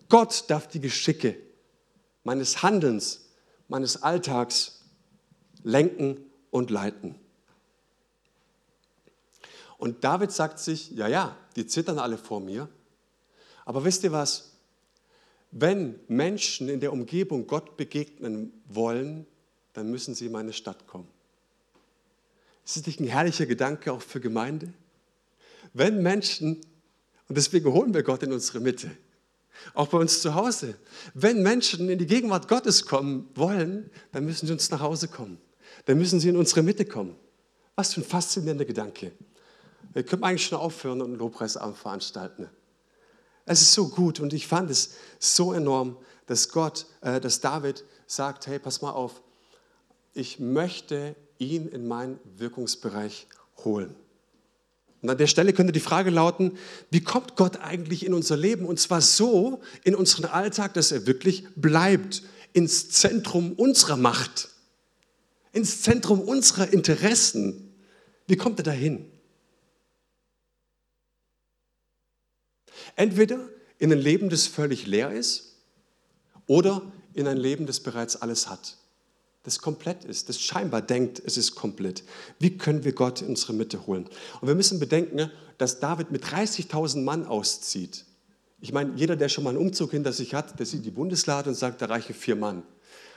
Gott 0.09 0.45
darf 0.49 0.67
die 0.67 0.79
Geschicke 0.79 1.35
meines 2.23 2.63
Handelns, 2.63 3.29
meines 3.67 4.03
Alltags 4.03 4.83
lenken 5.63 6.17
und 6.51 6.69
leiten. 6.69 7.15
Und 9.77 10.03
David 10.03 10.31
sagt 10.31 10.59
sich, 10.59 10.91
ja, 10.91 11.07
ja, 11.07 11.37
die 11.55 11.67
zittern 11.67 11.99
alle 11.99 12.17
vor 12.17 12.39
mir. 12.39 12.67
Aber 13.65 13.83
wisst 13.83 14.03
ihr 14.03 14.11
was? 14.11 14.53
Wenn 15.51 15.99
Menschen 16.07 16.67
in 16.69 16.79
der 16.79 16.91
Umgebung 16.91 17.47
Gott 17.47 17.77
begegnen 17.77 18.51
wollen, 18.67 19.25
dann 19.73 19.89
müssen 19.89 20.15
sie 20.15 20.25
in 20.25 20.31
meine 20.31 20.53
Stadt 20.53 20.87
kommen. 20.87 21.07
Ist 22.65 22.77
das 22.77 22.87
nicht 22.87 22.99
ein 22.99 23.07
herrlicher 23.07 23.45
Gedanke 23.45 23.93
auch 23.93 24.01
für 24.01 24.19
Gemeinde? 24.19 24.73
Wenn 25.73 26.01
Menschen, 26.01 26.61
und 27.29 27.37
deswegen 27.37 27.71
holen 27.71 27.93
wir 27.93 28.03
Gott 28.03 28.23
in 28.23 28.33
unsere 28.33 28.59
Mitte, 28.59 28.91
auch 29.73 29.87
bei 29.87 29.97
uns 29.97 30.21
zu 30.21 30.35
Hause. 30.35 30.75
Wenn 31.13 31.43
Menschen 31.43 31.89
in 31.89 31.97
die 31.97 32.07
Gegenwart 32.07 32.47
Gottes 32.47 32.85
kommen 32.85 33.29
wollen, 33.35 33.89
dann 34.11 34.25
müssen 34.25 34.47
sie 34.47 34.53
uns 34.53 34.69
nach 34.69 34.79
Hause 34.79 35.07
kommen. 35.07 35.37
Dann 35.85 35.97
müssen 35.97 36.19
sie 36.19 36.29
in 36.29 36.37
unsere 36.37 36.63
Mitte 36.63 36.85
kommen. 36.85 37.15
Was 37.75 37.93
für 37.93 38.01
ein 38.01 38.05
faszinierender 38.05 38.65
Gedanke. 38.65 39.11
Wir 39.93 40.03
können 40.03 40.23
eigentlich 40.23 40.45
schon 40.45 40.57
aufhören 40.57 41.01
und 41.01 41.07
einen 41.07 41.19
Lobpreisabend 41.19 41.77
veranstalten. 41.77 42.49
Es 43.45 43.61
ist 43.61 43.73
so 43.73 43.87
gut 43.87 44.19
und 44.19 44.33
ich 44.33 44.47
fand 44.47 44.69
es 44.69 44.95
so 45.19 45.53
enorm, 45.53 45.97
dass 46.25 46.49
Gott, 46.49 46.85
äh, 47.01 47.21
dass 47.21 47.39
David 47.39 47.85
sagt, 48.05 48.47
hey, 48.47 48.59
pass 48.59 48.81
mal 48.81 48.91
auf, 48.91 49.21
ich 50.13 50.39
möchte 50.39 51.15
ihn 51.37 51.67
in 51.67 51.87
meinen 51.87 52.19
Wirkungsbereich 52.35 53.27
holen. 53.63 53.95
Und 55.01 55.09
an 55.09 55.17
der 55.17 55.27
Stelle 55.27 55.53
könnte 55.53 55.73
die 55.73 55.79
Frage 55.79 56.09
lauten, 56.09 56.57
wie 56.89 57.01
kommt 57.01 57.35
Gott 57.35 57.57
eigentlich 57.57 58.05
in 58.05 58.13
unser 58.13 58.35
Leben? 58.35 58.65
Und 58.65 58.79
zwar 58.79 59.01
so 59.01 59.61
in 59.83 59.95
unseren 59.95 60.25
Alltag, 60.25 60.73
dass 60.73 60.91
er 60.91 61.05
wirklich 61.05 61.45
bleibt, 61.55 62.23
ins 62.53 62.89
Zentrum 62.89 63.51
unserer 63.53 63.97
Macht, 63.97 64.49
ins 65.51 65.81
Zentrum 65.81 66.21
unserer 66.21 66.73
Interessen. 66.73 67.75
Wie 68.25 68.37
kommt 68.37 68.59
er 68.59 68.63
dahin? 68.63 69.05
Entweder 72.95 73.47
in 73.77 73.91
ein 73.91 73.99
Leben, 73.99 74.29
das 74.29 74.47
völlig 74.47 74.87
leer 74.87 75.11
ist, 75.11 75.55
oder 76.47 76.91
in 77.13 77.27
ein 77.27 77.37
Leben, 77.37 77.67
das 77.67 77.81
bereits 77.81 78.15
alles 78.15 78.49
hat 78.49 78.77
das 79.43 79.59
komplett 79.59 80.03
ist, 80.03 80.29
das 80.29 80.41
scheinbar 80.41 80.81
denkt, 80.81 81.21
es 81.25 81.37
ist 81.37 81.55
komplett. 81.55 82.03
Wie 82.39 82.57
können 82.57 82.83
wir 82.83 82.91
Gott 82.91 83.21
in 83.21 83.29
unsere 83.29 83.53
Mitte 83.53 83.87
holen? 83.87 84.07
Und 84.41 84.47
wir 84.47 84.55
müssen 84.55 84.79
bedenken, 84.79 85.31
dass 85.57 85.79
David 85.79 86.11
mit 86.11 86.25
30.000 86.25 87.03
Mann 87.03 87.25
auszieht. 87.25 88.05
Ich 88.59 88.73
meine, 88.73 88.93
jeder, 88.95 89.15
der 89.15 89.29
schon 89.29 89.43
mal 89.43 89.51
einen 89.51 89.59
Umzug 89.59 89.91
hinter 89.91 90.11
sich 90.11 90.33
hat, 90.33 90.59
der 90.59 90.65
sieht 90.65 90.85
die 90.85 90.91
Bundeslade 90.91 91.49
und 91.49 91.55
sagt, 91.55 91.81
da 91.81 91.85
reichen 91.85 92.13
vier 92.13 92.35
Mann. 92.35 92.63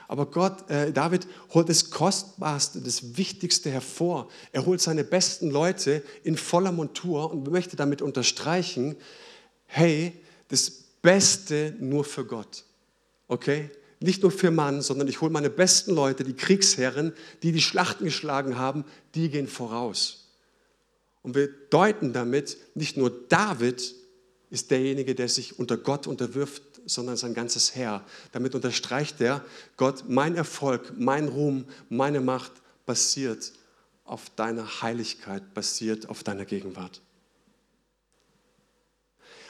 Aber 0.07 0.25
Gott, 0.25 0.69
äh, 0.69 0.91
David 0.91 1.25
holt 1.53 1.69
das 1.69 1.89
Kostbarste, 1.89 2.81
das 2.81 3.17
Wichtigste 3.17 3.71
hervor. 3.71 4.27
Er 4.51 4.65
holt 4.65 4.81
seine 4.81 5.05
besten 5.05 5.49
Leute 5.49 6.03
in 6.23 6.35
voller 6.35 6.73
Montur 6.73 7.31
und 7.31 7.49
möchte 7.49 7.77
damit 7.77 8.01
unterstreichen, 8.01 8.97
hey, 9.67 10.13
das 10.49 10.69
Beste 11.01 11.75
nur 11.79 12.03
für 12.03 12.25
Gott. 12.25 12.65
Okay? 13.29 13.69
Nicht 14.01 14.23
nur 14.23 14.31
für 14.31 14.51
Mann, 14.51 14.81
sondern 14.81 15.07
ich 15.07 15.21
hole 15.21 15.31
meine 15.31 15.49
besten 15.49 15.93
Leute, 15.93 16.23
die 16.23 16.33
Kriegsherren, 16.33 17.13
die 17.43 17.51
die 17.51 17.61
Schlachten 17.61 18.05
geschlagen 18.05 18.57
haben, 18.57 18.83
die 19.13 19.29
gehen 19.29 19.47
voraus. 19.47 20.29
Und 21.21 21.35
wir 21.35 21.47
deuten 21.69 22.11
damit, 22.11 22.57
nicht 22.73 22.97
nur 22.97 23.11
David 23.29 23.95
ist 24.49 24.71
derjenige, 24.71 25.13
der 25.13 25.29
sich 25.29 25.59
unter 25.59 25.77
Gott 25.77 26.07
unterwirft, 26.07 26.63
sondern 26.85 27.15
sein 27.15 27.35
ganzes 27.35 27.75
Heer. 27.75 28.03
Damit 28.31 28.55
unterstreicht 28.55 29.21
er, 29.21 29.45
Gott, 29.77 30.05
mein 30.07 30.35
Erfolg, 30.35 30.93
mein 30.97 31.27
Ruhm, 31.27 31.65
meine 31.89 32.21
Macht 32.21 32.51
basiert 32.87 33.53
auf 34.03 34.31
deiner 34.35 34.81
Heiligkeit, 34.81 35.53
basiert 35.53 36.09
auf 36.09 36.23
deiner 36.23 36.45
Gegenwart. 36.45 37.01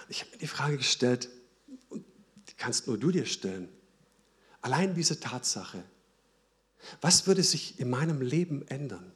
Ich 0.10 0.22
habe 0.22 0.32
mir 0.32 0.40
die 0.40 0.48
Frage 0.48 0.78
gestellt, 0.78 1.30
die 1.90 2.54
kannst 2.58 2.88
nur 2.88 2.98
du 2.98 3.12
dir 3.12 3.26
stellen. 3.26 3.70
Allein 4.62 4.94
diese 4.94 5.20
Tatsache. 5.20 5.84
Was 7.02 7.28
würde 7.28 7.44
sich 7.44 7.80
in 7.80 7.90
meinem 7.90 8.22
Leben 8.22 8.68
ändern, 8.68 9.12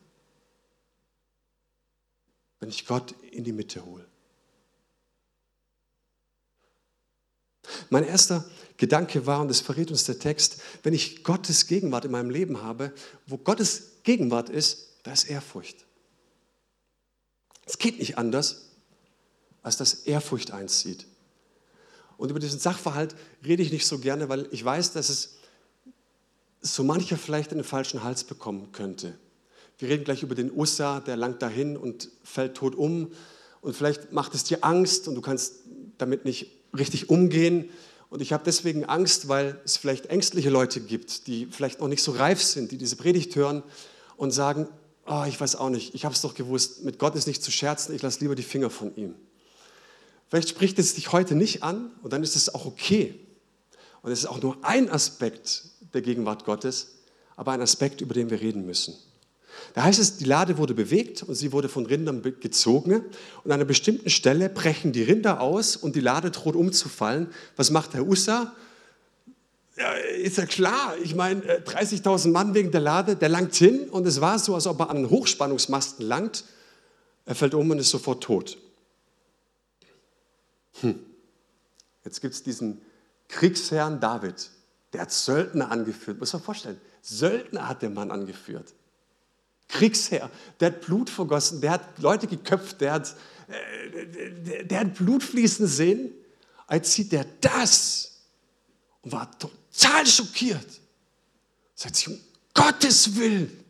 wenn 2.60 2.70
ich 2.70 2.86
Gott 2.86 3.14
in 3.32 3.44
die 3.44 3.54
Mitte 3.54 3.86
hole? 3.86 4.06
Mein 7.90 8.04
erster 8.04 8.46
Gedanke 8.78 9.26
war, 9.26 9.42
und 9.42 9.48
das 9.48 9.62
verrät 9.62 9.90
uns 9.90 10.04
der 10.04 10.20
Text, 10.20 10.62
wenn 10.84 10.94
ich 10.94 11.24
Gottes 11.24 11.68
Gegenwart 11.68 12.06
in 12.06 12.12
meinem 12.12 12.30
Leben 12.30 12.62
habe, 12.62 12.94
wo 13.26 13.38
Gottes 13.38 14.04
Gegenwart 14.04 14.50
ist, 14.50 15.00
da 15.04 15.14
ist 15.14 15.26
Ehrfurcht. 15.26 15.86
Es 17.66 17.78
geht 17.78 18.00
nicht 18.00 18.18
anders, 18.18 18.70
als 19.64 19.78
dass 19.78 20.06
Ehrfurcht 20.06 20.52
einzieht. 20.52 21.08
Und 22.18 22.30
über 22.30 22.40
diesen 22.40 22.60
Sachverhalt 22.60 23.16
rede 23.46 23.64
ich 23.64 23.72
nicht 23.72 23.86
so 23.86 24.00
gerne, 24.00 24.30
weil 24.30 24.48
ich 24.52 24.64
weiß, 24.64 24.94
dass 24.94 25.10
es 25.10 25.38
so 26.62 26.84
mancher 26.84 27.18
vielleicht 27.18 27.52
einen 27.52 27.64
falschen 27.64 28.04
Hals 28.04 28.24
bekommen 28.24 28.72
könnte. 28.72 29.18
Wir 29.78 29.90
reden 29.90 30.04
gleich 30.04 30.24
über 30.24 30.36
den 30.36 30.52
Ussa, 30.52 31.02
der 31.02 31.18
langt 31.18 31.42
dahin 31.42 31.78
und 31.78 32.10
fällt 32.24 32.56
tot 32.56 32.76
um. 32.76 33.12
Und 33.62 33.76
vielleicht 33.76 34.12
macht 34.12 34.34
es 34.34 34.44
dir 34.44 34.64
Angst 34.64 35.08
und 35.08 35.16
du 35.16 35.22
kannst 35.22 35.56
damit 35.98 36.26
nicht 36.26 36.52
richtig 36.78 37.10
umgehen. 37.10 37.70
Und 38.10 38.22
ich 38.22 38.32
habe 38.32 38.44
deswegen 38.46 38.86
Angst, 38.86 39.28
weil 39.28 39.60
es 39.66 39.78
vielleicht 39.78 40.08
ängstliche 40.08 40.50
Leute 40.50 40.80
gibt, 40.80 41.28
die 41.28 41.48
vielleicht 41.48 41.82
noch 41.82 41.88
nicht 41.88 42.04
so 42.04 42.12
reif 42.12 42.42
sind, 42.42 42.72
die 42.72 42.78
diese 42.78 42.96
Predigt 42.96 43.36
hören 43.36 43.64
und 44.16 44.32
sagen, 44.32 44.68
oh, 45.06 45.24
ich 45.28 45.40
weiß 45.40 45.56
auch 45.58 45.70
nicht, 45.70 45.94
ich 45.94 46.06
habe 46.06 46.16
es 46.16 46.22
doch 46.22 46.34
gewusst, 46.34 46.84
mit 46.84 47.00
Gott 47.00 47.16
ist 47.16 47.28
nicht 47.28 47.44
zu 47.44 47.52
scherzen, 47.52 47.94
ich 47.94 48.02
lasse 48.02 48.22
lieber 48.22 48.36
die 48.36 48.44
Finger 48.44 48.70
von 48.70 48.96
ihm. 48.96 49.16
Vielleicht 50.36 50.50
spricht 50.50 50.80
es 50.80 50.96
dich 50.96 51.14
heute 51.14 51.34
nicht 51.34 51.64
an 51.64 51.92
und 52.04 52.12
dann 52.12 52.22
ist 52.22 52.36
es 52.36 52.54
auch 52.54 52.66
okay. 52.66 53.16
Und 54.02 54.12
es 54.12 54.20
ist 54.20 54.26
auch 54.26 54.42
nur 54.42 54.58
ein 54.64 54.90
Aspekt 54.90 55.64
der 55.94 56.02
Gegenwart 56.02 56.44
Gottes, 56.44 56.88
aber 57.38 57.54
ein 57.54 57.62
Aspekt, 57.62 58.02
über 58.02 58.14
den 58.14 58.30
wir 58.30 58.42
reden 58.42 58.66
müssen. 58.66 58.96
Da 59.76 59.84
heißt 59.84 59.98
es, 59.98 60.18
die 60.18 60.26
Lade 60.26 60.58
wurde 60.58 60.74
bewegt 60.74 61.24
und 61.24 61.36
sie 61.36 61.54
wurde 61.54 61.70
von 61.70 61.86
Rindern 61.86 62.22
gezogen. 62.42 62.96
Und 62.96 63.06
an 63.46 63.54
einer 63.54 63.64
bestimmten 63.64 64.10
Stelle 64.10 64.50
brechen 64.50 64.92
die 64.92 65.04
Rinder 65.04 65.40
aus 65.40 65.78
und 65.78 65.96
die 65.96 66.02
Lade 66.02 66.32
droht 66.32 66.58
umzufallen. 66.58 67.30
Was 67.56 67.72
macht 67.72 67.94
Herr 67.94 68.06
Ussa? 68.06 68.54
Ja, 69.78 69.94
ist 70.22 70.38
ja 70.38 70.46
klar, 70.46 70.96
ich 71.02 71.16
meine, 71.16 71.40
30.000 71.40 72.32
Mann 72.32 72.54
wegen 72.54 72.72
der 72.72 72.82
Lade, 72.82 73.16
der 73.16 73.30
langt 73.30 73.56
hin 73.56 73.88
und 73.90 74.06
es 74.06 74.20
war 74.20 74.38
so, 74.38 74.54
als 74.54 74.68
ob 74.68 74.82
er 74.82 74.90
an 74.90 74.98
einen 74.98 75.10
Hochspannungsmasten 75.10 76.06
langt. 76.06 76.44
Er 77.24 77.36
fällt 77.36 77.54
um 77.54 77.72
und 77.72 77.80
ist 77.80 77.90
sofort 77.90 78.22
tot. 78.22 78.58
Hm. 80.82 81.00
Jetzt 82.04 82.22
gibt 82.22 82.34
es 82.34 82.44
diesen 82.44 82.82
Kriegsherrn 83.28 84.00
David, 84.00 84.52
der 84.94 85.02
hat 85.02 85.12
Söldner 85.12 85.72
angeführt. 85.72 86.20
Muss 86.20 86.34
man 86.34 86.42
vorstellen, 86.42 86.80
Söldner 87.02 87.68
hat 87.68 87.82
der 87.82 87.90
Mann 87.90 88.12
angeführt. 88.12 88.74
Kriegsherr, 89.68 90.30
der 90.60 90.72
hat 90.72 90.82
Blut 90.82 91.10
vergossen, 91.10 91.60
der 91.62 91.72
hat 91.72 92.00
Leute 92.00 92.28
geköpft, 92.28 92.82
der 92.82 92.94
hat, 92.94 93.16
äh, 93.48 94.64
der, 94.64 94.80
hat 94.80 94.94
Blut 94.94 95.24
fließen 95.24 95.68
sehen. 95.68 96.12
Als 96.68 96.94
sieht 96.94 97.12
der 97.12 97.26
das 97.42 98.22
und 99.02 99.12
war 99.12 99.30
total 99.38 100.06
schockiert. 100.06 100.66
Sagt 101.76 101.96
sich, 101.96 102.08
um 102.08 102.20
Gottes 102.54 103.16
Willen. 103.16 103.64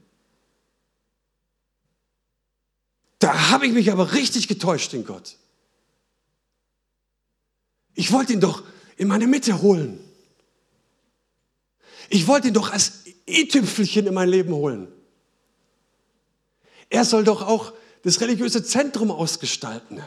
Da 3.20 3.50
habe 3.50 3.66
ich 3.66 3.74
mich 3.74 3.92
aber 3.92 4.14
richtig 4.14 4.48
getäuscht 4.48 4.94
in 4.94 5.06
Gott. 5.06 5.38
Ich 7.96 8.12
wollte 8.12 8.34
ihn 8.34 8.42
doch 8.42 8.64
in 8.98 9.08
meine 9.08 9.28
Mitte 9.28 9.62
holen. 9.62 10.00
Ich 12.10 12.28
wollte 12.28 12.50
ihn 12.50 12.54
doch 12.54 12.72
als 12.72 13.04
i-Tüpfelchen 13.28 14.06
in 14.06 14.14
mein 14.14 14.30
Leben 14.30 14.54
holen. 14.54 14.88
Er 16.90 17.04
soll 17.04 17.24
doch 17.24 17.42
auch 17.42 17.74
das 18.04 18.22
religiöse 18.22 18.64
Zentrum 18.64 19.10
ausgestalten. 19.10 20.02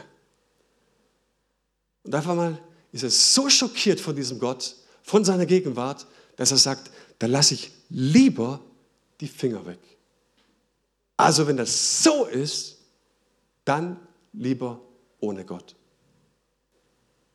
Und 2.03 2.15
einfach 2.15 2.35
mal 2.35 2.57
ist 2.91 3.03
er 3.03 3.09
so 3.09 3.49
schockiert 3.49 3.99
von 3.99 4.15
diesem 4.15 4.39
Gott, 4.39 4.75
von 5.03 5.25
seiner 5.25 5.45
Gegenwart, 5.45 6.07
dass 6.37 6.51
er 6.51 6.57
sagt, 6.57 6.89
da 7.19 7.27
lasse 7.27 7.55
ich 7.55 7.71
lieber 7.89 8.61
die 9.19 9.27
Finger 9.27 9.65
weg. 9.65 9.79
Also 11.17 11.45
wenn 11.47 11.57
das 11.57 12.01
so 12.01 12.25
ist, 12.25 12.77
dann 13.65 13.99
lieber 14.31 14.79
ohne 15.19 15.43
Gott. 15.43 15.75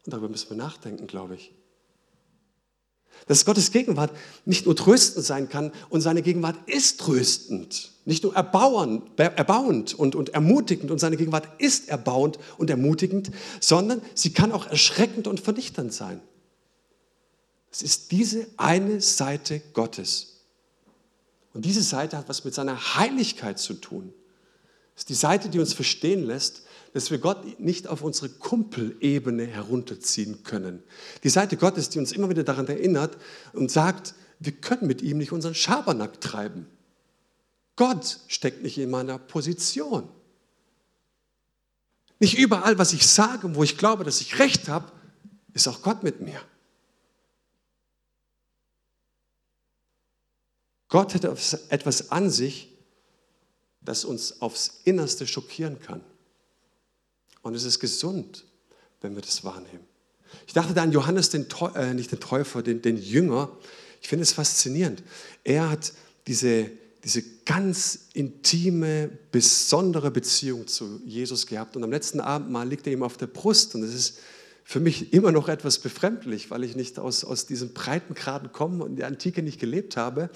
Und 0.04 0.12
darüber 0.12 0.28
müssen 0.28 0.50
wir 0.50 0.56
nachdenken, 0.56 1.06
glaube 1.06 1.37
ich. 1.37 1.52
Dass 3.26 3.44
Gottes 3.44 3.70
Gegenwart 3.70 4.14
nicht 4.44 4.66
nur 4.66 4.76
tröstend 4.76 5.25
sein 5.25 5.49
kann 5.49 5.73
und 5.88 6.00
seine 6.00 6.20
Gegenwart 6.20 6.56
ist 6.68 7.00
tröstend, 7.00 7.92
nicht 8.04 8.23
nur 8.23 8.34
erbauend, 8.34 9.94
und, 9.94 10.14
und 10.14 10.28
ermutigend 10.30 10.90
und 10.90 10.99
seine 10.99 11.16
Gegenwart 11.16 11.49
ist 11.58 11.88
erbauend 11.88 12.38
und 12.58 12.70
ermutigend, 12.70 13.30
sondern 13.61 14.02
sie 14.14 14.32
kann 14.32 14.52
auch 14.52 14.66
erschreckend 14.66 15.26
und 15.26 15.40
vernichtend 15.40 15.94
sein. 15.94 16.20
Es 17.70 17.82
ist 17.82 18.12
diese 18.12 18.46
eine 18.56 19.00
Seite 19.00 19.62
Gottes. 19.73 20.42
Und 21.54 21.64
diese 21.64 21.82
Seite 21.82 22.18
hat 22.18 22.28
was 22.28 22.44
mit 22.44 22.52
seiner 22.52 22.96
Heiligkeit 22.96 23.58
zu 23.58 23.75
tun. 23.75 24.12
Es 24.94 25.02
ist 25.02 25.08
die 25.08 25.14
Seite, 25.14 25.49
die 25.49 25.58
uns 25.58 25.73
verstehen 25.73 26.25
lässt, 26.25 26.62
dass 26.95 27.11
wir 27.11 27.19
Gott 27.19 27.59
nicht 27.59 27.89
auf 27.89 28.03
unsere 28.03 28.29
Kumpelebene 28.29 29.47
herunterziehen 29.47 30.45
können. 30.45 30.81
Die 31.25 31.29
Seite 31.29 31.57
Gottes, 31.57 31.91
die 31.91 31.99
uns 31.99 32.13
immer 32.13 32.31
wieder 32.31 32.45
daran 32.45 32.69
erinnert 32.69 33.19
und 33.53 33.69
sagt, 33.69 34.15
wir 34.39 34.53
können 34.53 34.87
mit 34.87 35.03
ihm 35.03 35.19
nicht 35.19 35.33
unseren 35.33 35.57
Schabernack 35.57 36.21
treiben. 36.21 36.69
Gott 37.75 38.21
steckt 38.29 38.63
nicht 38.63 38.79
in 38.79 38.91
meiner 38.91 39.19
Position. 39.19 40.09
Nicht 42.21 42.39
überall, 42.39 42.79
was 42.79 42.93
ich 42.93 43.09
sage 43.09 43.49
und 43.49 43.57
wo 43.57 43.65
ich 43.65 43.77
glaube, 43.77 44.05
dass 44.05 44.21
ich 44.21 44.39
recht 44.39 44.69
habe, 44.69 44.93
ist 45.53 45.67
auch 45.67 45.83
Gott 45.83 46.05
mit 46.05 46.21
mir. 46.21 46.41
Gott 50.87 51.13
hat 51.13 51.25
etwas 51.25 52.13
an 52.13 52.30
sich, 52.30 52.71
das 53.80 54.04
uns 54.04 54.41
aufs 54.41 54.83
Innerste 54.85 55.26
schockieren 55.26 55.80
kann. 55.80 56.04
Und 57.45 57.54
es 57.54 57.65
ist 57.65 57.78
gesund, 57.78 58.45
wenn 59.02 59.15
wir 59.15 59.23
das 59.23 59.45
wahrnehmen. 59.45 59.85
Ich 60.47 60.54
dachte 60.54 60.73
da 60.73 60.83
an 60.83 60.93
Johannes, 60.93 61.28
den, 61.28 61.47
äh, 61.75 61.93
nicht 61.93 62.11
den 62.11 62.19
Täufer, 62.19 62.63
den, 62.63 62.80
den 62.80 62.97
Jünger. 62.97 63.50
Ich 64.00 64.09
finde 64.09 64.23
es 64.23 64.33
faszinierend. 64.33 65.02
Er 65.45 65.71
hat 65.71 65.93
diese, 66.26 66.71
diese 67.04 67.23
ganz 67.45 68.09
intime, 68.15 69.11
besondere 69.30 70.11
Beziehung 70.11 70.67
zu 70.67 71.02
Jesus 71.04 71.47
gehabt. 71.47 71.76
Und 71.76 71.85
am 71.85 71.91
letzten 71.91 72.19
Abend 72.19 72.50
mal 72.50 72.67
liegt 72.67 72.87
er 72.87 72.95
ihm 72.95 73.02
auf 73.02 73.19
der 73.19 73.26
Brust. 73.26 73.75
Und 73.75 73.83
es 73.83 73.95
ist 73.95 74.19
für 74.65 74.80
mich 74.80 75.13
immer 75.13 75.30
noch 75.30 75.49
etwas 75.49 75.78
befremdlich, 75.78 76.50
weil 76.50 76.65
ich 76.65 76.76
nicht 76.76 76.99
aus, 76.99 77.25
aus 77.25 77.45
diesem 77.45 77.75
Breitengraden 77.75 78.52
komme 78.52 78.85
und 78.85 78.93
in 78.93 78.97
der 78.97 79.07
Antike 79.07 79.43
nicht 79.43 79.61
gelebt 79.61 79.99
habe. 79.99 80.30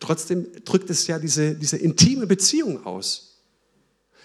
Trotzdem 0.00 0.46
drückt 0.64 0.88
es 0.88 1.06
ja 1.08 1.18
diese, 1.18 1.54
diese 1.56 1.76
intime 1.76 2.26
Beziehung 2.26 2.86
aus. 2.86 3.33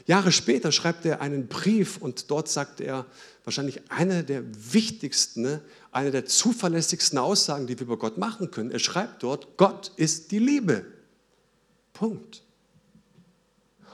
Jahre 0.05 0.31
später 0.31 0.71
schreibt 0.71 1.05
er 1.05 1.21
einen 1.21 1.47
Brief 1.47 1.97
und 1.97 2.31
dort 2.31 2.49
sagt 2.49 2.81
er 2.81 3.05
wahrscheinlich 3.43 3.81
eine 3.89 4.23
der 4.23 4.43
wichtigsten, 4.73 5.41
ne, 5.41 5.61
eine 5.91 6.11
der 6.11 6.25
zuverlässigsten 6.25 7.17
Aussagen, 7.17 7.67
die 7.67 7.79
wir 7.79 7.85
über 7.85 7.97
Gott 7.97 8.17
machen 8.17 8.51
können. 8.51 8.71
Er 8.71 8.79
schreibt 8.79 9.23
dort, 9.23 9.57
Gott 9.57 9.91
ist 9.95 10.31
die 10.31 10.39
Liebe. 10.39 10.85
Punkt. 11.93 12.43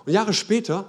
Und 0.06 0.14
Jahre 0.14 0.34
später 0.34 0.88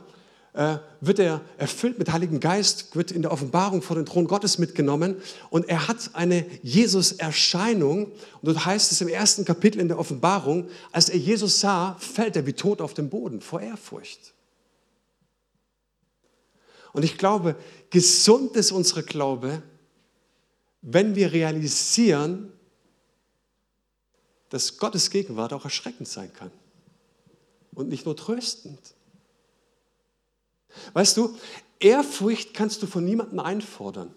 äh, 0.52 0.79
wird 1.00 1.18
er 1.18 1.42
erfüllt 1.59 1.98
mit 1.98 2.12
Heiligen 2.12 2.40
Geist, 2.40 2.96
wird 2.96 3.12
in 3.12 3.22
der 3.22 3.31
Offenbarung 3.31 3.83
vor 3.83 3.96
den 3.96 4.07
Thron 4.07 4.26
Gottes 4.26 4.59
mitgenommen 4.59 5.16
und 5.50 5.68
er 5.68 5.87
hat 5.87 6.11
eine 6.14 6.44
Jesus-Erscheinung. 6.62 8.07
Und 8.07 8.14
dort 8.42 8.64
heißt 8.64 8.90
es 8.90 9.00
im 9.00 9.09
ersten 9.09 9.44
Kapitel 9.44 9.81
in 9.81 9.88
der 9.88 9.98
Offenbarung, 9.98 10.68
als 10.92 11.09
er 11.09 11.18
Jesus 11.18 11.61
sah, 11.61 11.96
fällt 11.98 12.37
er 12.37 12.46
wie 12.46 12.55
tot 12.55 12.81
auf 12.81 12.94
den 12.94 13.11
Boden 13.11 13.40
vor 13.40 13.61
Ehrfurcht. 13.61 14.33
Und 16.96 17.02
ich 17.02 17.18
glaube, 17.18 17.56
gesund 17.90 18.56
ist 18.56 18.72
unsere 18.72 19.02
Glaube, 19.02 19.62
wenn 20.80 21.14
wir 21.14 21.30
realisieren, 21.30 22.50
dass 24.48 24.78
Gottes 24.78 25.11
Gegenwart 25.11 25.52
auch 25.52 25.64
erschreckend 25.64 26.09
sein 26.09 26.32
kann 26.32 26.50
und 27.74 27.90
nicht 27.90 28.06
nur 28.06 28.16
tröstend. 28.16 28.80
Weißt 30.94 31.18
du, 31.18 31.37
Ehrfurcht 31.80 32.54
kannst 32.54 32.82
du 32.82 32.87
von 32.87 33.04
niemandem 33.04 33.40
einfordern. 33.40 34.16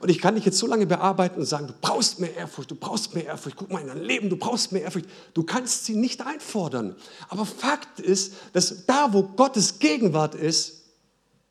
Und 0.00 0.08
ich 0.08 0.18
kann 0.18 0.34
dich 0.34 0.44
jetzt 0.44 0.58
so 0.58 0.66
lange 0.66 0.86
bearbeiten 0.86 1.38
und 1.38 1.46
sagen, 1.46 1.68
du 1.68 1.74
brauchst 1.80 2.18
mehr 2.18 2.34
Ehrfurcht, 2.34 2.72
du 2.72 2.74
brauchst 2.74 3.14
mehr 3.14 3.26
Ehrfurcht, 3.26 3.56
guck 3.56 3.70
mal 3.70 3.80
in 3.80 3.86
dein 3.86 4.02
Leben, 4.02 4.28
du 4.28 4.36
brauchst 4.36 4.72
mehr 4.72 4.82
Ehrfurcht. 4.82 5.08
Du 5.34 5.44
kannst 5.44 5.84
sie 5.84 5.94
nicht 5.94 6.20
einfordern. 6.20 6.96
Aber 7.28 7.46
Fakt 7.46 8.00
ist, 8.00 8.32
dass 8.54 8.86
da, 8.86 9.12
wo 9.12 9.22
Gottes 9.22 9.78
Gegenwart 9.78 10.34
ist, 10.34 10.77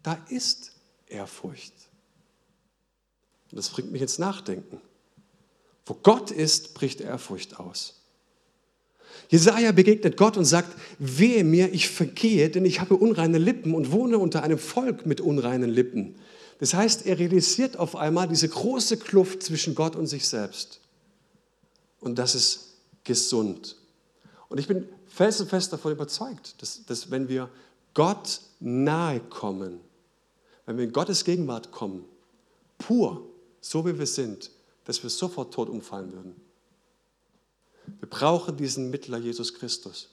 da 0.04 0.18
ist 0.30 0.72
Ehrfurcht. 1.08 1.74
Und 3.52 3.58
das 3.58 3.70
bringt 3.70 3.92
mich 3.92 4.02
ins 4.02 4.20
Nachdenken. 4.20 4.82
Wo 5.86 5.94
Gott 5.94 6.32
ist, 6.32 6.74
bricht 6.74 7.02
Ehrfurcht 7.02 7.60
aus. 7.60 8.02
Jesaja 9.30 9.72
begegnet 9.72 10.18
Gott 10.18 10.38
und 10.38 10.46
sagt: 10.46 10.78
Wehe 11.00 11.44
mir, 11.44 11.74
ich 11.74 11.90
vergehe, 11.90 12.50
denn 12.50 12.66
ich 12.66 12.80
habe 12.80 12.96
unreine 12.96 13.38
Lippen 13.38 13.74
und 13.74 13.92
wohne 13.92 14.18
unter 14.18 14.44
einem 14.44 14.60
Volk 14.60 15.06
mit 15.06 15.22
unreinen 15.22 15.70
Lippen. 15.70 16.16
Das 16.60 16.74
heißt, 16.74 17.06
er 17.06 17.20
realisiert 17.20 17.78
auf 17.78 17.96
einmal 17.96 18.28
diese 18.28 18.50
große 18.50 18.98
Kluft 18.98 19.44
zwischen 19.44 19.76
Gott 19.76 19.96
und 19.96 20.08
sich 20.08 20.28
selbst. 20.28 20.80
Und 22.00 22.18
das 22.18 22.36
ist 22.36 22.74
gesund. 23.04 23.76
Und 24.50 24.60
ich 24.60 24.68
bin 24.68 24.88
felsenfest 25.08 25.72
davon 25.74 25.92
überzeugt, 25.92 26.62
dass, 26.62 26.86
dass 26.86 27.12
wenn 27.12 27.30
wir 27.30 27.50
Gott 27.94 28.42
nahe 28.60 29.20
kommen, 29.20 29.80
wenn 30.68 30.78
wir 30.78 30.84
in 30.84 30.92
Gottes 30.92 31.24
Gegenwart 31.24 31.72
kommen, 31.72 32.06
pur, 32.78 33.28
so 33.62 33.88
wie 33.88 33.98
wir 33.98 34.06
sind, 34.06 34.52
dass 34.84 35.02
wir 35.02 35.10
sofort 35.10 35.54
tot 35.54 35.70
umfallen 35.70 36.14
würden. 36.14 36.36
Wir 38.00 38.10
brauchen 38.10 38.58
diesen 38.58 38.92
Mittler 38.92 39.18
Jesus 39.18 39.54
Christus. 39.54 40.10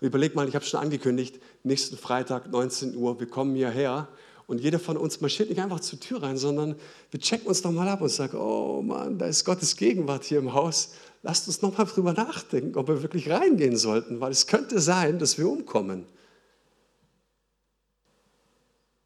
Und 0.00 0.06
überleg 0.06 0.34
mal, 0.34 0.48
ich 0.48 0.54
habe 0.54 0.64
schon 0.64 0.80
angekündigt, 0.80 1.38
nächsten 1.62 1.96
Freitag 1.96 2.50
19 2.50 2.96
Uhr, 2.96 3.20
wir 3.20 3.28
kommen 3.28 3.54
hierher 3.54 4.08
und 4.46 4.58
jeder 4.58 4.78
von 4.78 4.96
uns 4.96 5.20
marschiert 5.20 5.50
nicht 5.50 5.60
einfach 5.60 5.80
zur 5.80 6.00
Tür 6.00 6.22
rein, 6.22 6.38
sondern 6.38 6.74
wir 7.10 7.20
checken 7.20 7.46
uns 7.46 7.62
nochmal 7.62 7.88
ab 7.88 8.00
und 8.00 8.08
sagen, 8.08 8.38
oh 8.38 8.82
Mann, 8.82 9.18
da 9.18 9.26
ist 9.26 9.44
Gottes 9.44 9.76
Gegenwart 9.76 10.24
hier 10.24 10.38
im 10.38 10.54
Haus. 10.54 10.92
Lasst 11.22 11.46
uns 11.46 11.60
nochmal 11.60 11.86
drüber 11.86 12.14
nachdenken, 12.14 12.76
ob 12.76 12.88
wir 12.88 13.02
wirklich 13.02 13.28
reingehen 13.30 13.76
sollten, 13.76 14.20
weil 14.20 14.32
es 14.32 14.46
könnte 14.46 14.80
sein, 14.80 15.18
dass 15.18 15.36
wir 15.36 15.46
umkommen. 15.46 16.06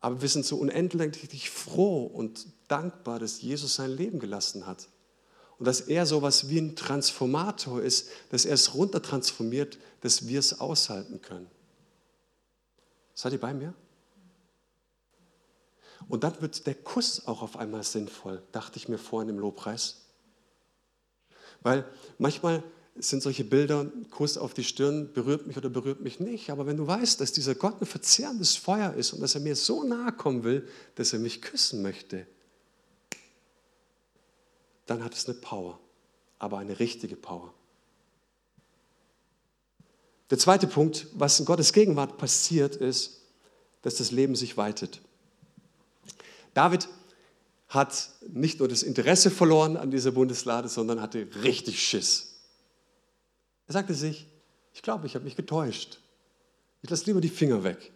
Aber 0.00 0.20
wir 0.20 0.28
sind 0.28 0.44
so 0.44 0.56
unendlich 0.56 1.50
froh 1.50 2.04
und 2.04 2.46
dankbar, 2.68 3.18
dass 3.18 3.40
Jesus 3.40 3.76
sein 3.76 3.90
Leben 3.90 4.18
gelassen 4.18 4.66
hat 4.66 4.88
Und 5.58 5.66
dass 5.66 5.80
er 5.80 6.04
sowas 6.04 6.48
wie 6.48 6.58
ein 6.58 6.76
Transformator 6.76 7.80
ist, 7.80 8.10
dass 8.30 8.44
er 8.44 8.54
es 8.54 8.74
runtertransformiert, 8.74 9.78
dass 10.02 10.28
wir 10.28 10.38
es 10.38 10.60
aushalten 10.60 11.22
können. 11.22 11.50
Seid 13.14 13.32
ihr 13.32 13.40
bei 13.40 13.54
mir? 13.54 13.72
Und 16.08 16.24
dann 16.24 16.40
wird 16.40 16.66
der 16.66 16.74
Kuss 16.74 17.26
auch 17.26 17.42
auf 17.42 17.56
einmal 17.56 17.82
sinnvoll, 17.82 18.42
dachte 18.52 18.76
ich 18.76 18.88
mir 18.88 18.98
vorhin 18.98 19.30
im 19.30 19.38
Lobpreis. 19.38 20.02
Weil 21.62 21.84
manchmal 22.18 22.62
sind 22.98 23.22
solche 23.22 23.44
Bilder, 23.44 23.90
Kuss 24.10 24.38
auf 24.38 24.54
die 24.54 24.64
Stirn, 24.64 25.12
berührt 25.12 25.46
mich 25.46 25.56
oder 25.56 25.68
berührt 25.68 26.00
mich 26.00 26.20
nicht. 26.20 26.50
Aber 26.50 26.66
wenn 26.66 26.76
du 26.76 26.86
weißt, 26.86 27.20
dass 27.20 27.32
dieser 27.32 27.54
Gott 27.54 27.80
ein 27.80 27.86
verzehrendes 27.86 28.56
Feuer 28.56 28.94
ist 28.94 29.12
und 29.12 29.20
dass 29.20 29.34
er 29.34 29.40
mir 29.40 29.56
so 29.56 29.84
nahe 29.84 30.12
kommen 30.12 30.44
will, 30.44 30.68
dass 30.94 31.12
er 31.12 31.18
mich 31.18 31.42
küssen 31.42 31.82
möchte, 31.82 32.26
dann 34.86 35.02
hat 35.04 35.14
es 35.14 35.26
eine 35.26 35.34
Power, 35.34 35.80
aber 36.38 36.58
eine 36.58 36.78
richtige 36.78 37.16
Power. 37.16 37.52
Der 40.30 40.38
zweite 40.38 40.66
Punkt, 40.66 41.06
was 41.12 41.38
in 41.38 41.46
Gottes 41.46 41.72
Gegenwart 41.72 42.18
passiert, 42.18 42.76
ist, 42.76 43.20
dass 43.82 43.96
das 43.96 44.10
Leben 44.10 44.34
sich 44.34 44.56
weitet. 44.56 45.00
David 46.54 46.88
hat 47.68 48.10
nicht 48.28 48.58
nur 48.58 48.68
das 48.68 48.82
Interesse 48.82 49.30
verloren 49.30 49.76
an 49.76 49.90
dieser 49.90 50.12
Bundeslade, 50.12 50.68
sondern 50.68 51.00
hatte 51.00 51.28
richtig 51.42 51.82
Schiss. 51.82 52.35
Er 53.66 53.72
sagte 53.72 53.94
sich, 53.94 54.26
ich 54.72 54.82
glaube, 54.82 55.06
ich 55.06 55.14
habe 55.14 55.24
mich 55.24 55.36
getäuscht. 55.36 55.98
Ich 56.82 56.90
lasse 56.90 57.06
lieber 57.06 57.20
die 57.20 57.28
Finger 57.28 57.64
weg. 57.64 57.92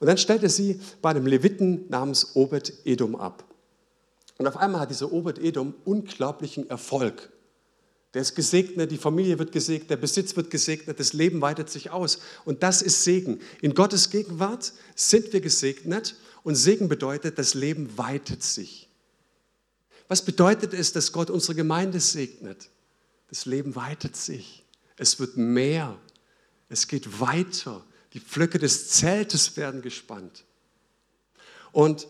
Und 0.00 0.06
dann 0.06 0.18
stellt 0.18 0.42
er 0.42 0.48
sie 0.48 0.80
bei 1.02 1.10
einem 1.10 1.26
Leviten 1.26 1.88
namens 1.88 2.34
Obed 2.36 2.72
Edom 2.84 3.16
ab. 3.16 3.44
Und 4.38 4.46
auf 4.46 4.56
einmal 4.56 4.80
hat 4.80 4.90
dieser 4.90 5.12
Obed 5.12 5.38
Edom 5.38 5.74
unglaublichen 5.84 6.68
Erfolg. 6.68 7.30
Der 8.14 8.22
ist 8.22 8.34
gesegnet, 8.34 8.92
die 8.92 8.96
Familie 8.96 9.38
wird 9.38 9.50
gesegnet, 9.50 9.90
der 9.90 9.96
Besitz 9.96 10.36
wird 10.36 10.50
gesegnet, 10.50 11.00
das 11.00 11.12
Leben 11.12 11.40
weitet 11.40 11.68
sich 11.68 11.90
aus. 11.90 12.20
Und 12.44 12.62
das 12.62 12.80
ist 12.80 13.02
Segen. 13.02 13.40
In 13.60 13.74
Gottes 13.74 14.10
Gegenwart 14.10 14.72
sind 14.94 15.32
wir 15.32 15.40
gesegnet 15.40 16.14
und 16.44 16.54
Segen 16.54 16.88
bedeutet, 16.88 17.38
das 17.38 17.54
Leben 17.54 17.98
weitet 17.98 18.42
sich. 18.42 18.88
Was 20.06 20.22
bedeutet 20.22 20.74
es, 20.74 20.92
dass 20.92 21.12
Gott 21.12 21.30
unsere 21.30 21.56
Gemeinde 21.56 21.98
segnet? 21.98 22.68
Das 23.28 23.46
Leben 23.46 23.74
weitet 23.74 24.16
sich. 24.16 24.63
Es 24.96 25.18
wird 25.18 25.36
mehr. 25.36 25.98
Es 26.68 26.88
geht 26.88 27.20
weiter. 27.20 27.84
Die 28.12 28.20
Pflöcke 28.20 28.58
des 28.58 28.90
Zeltes 28.90 29.56
werden 29.56 29.82
gespannt. 29.82 30.44
Und 31.72 32.06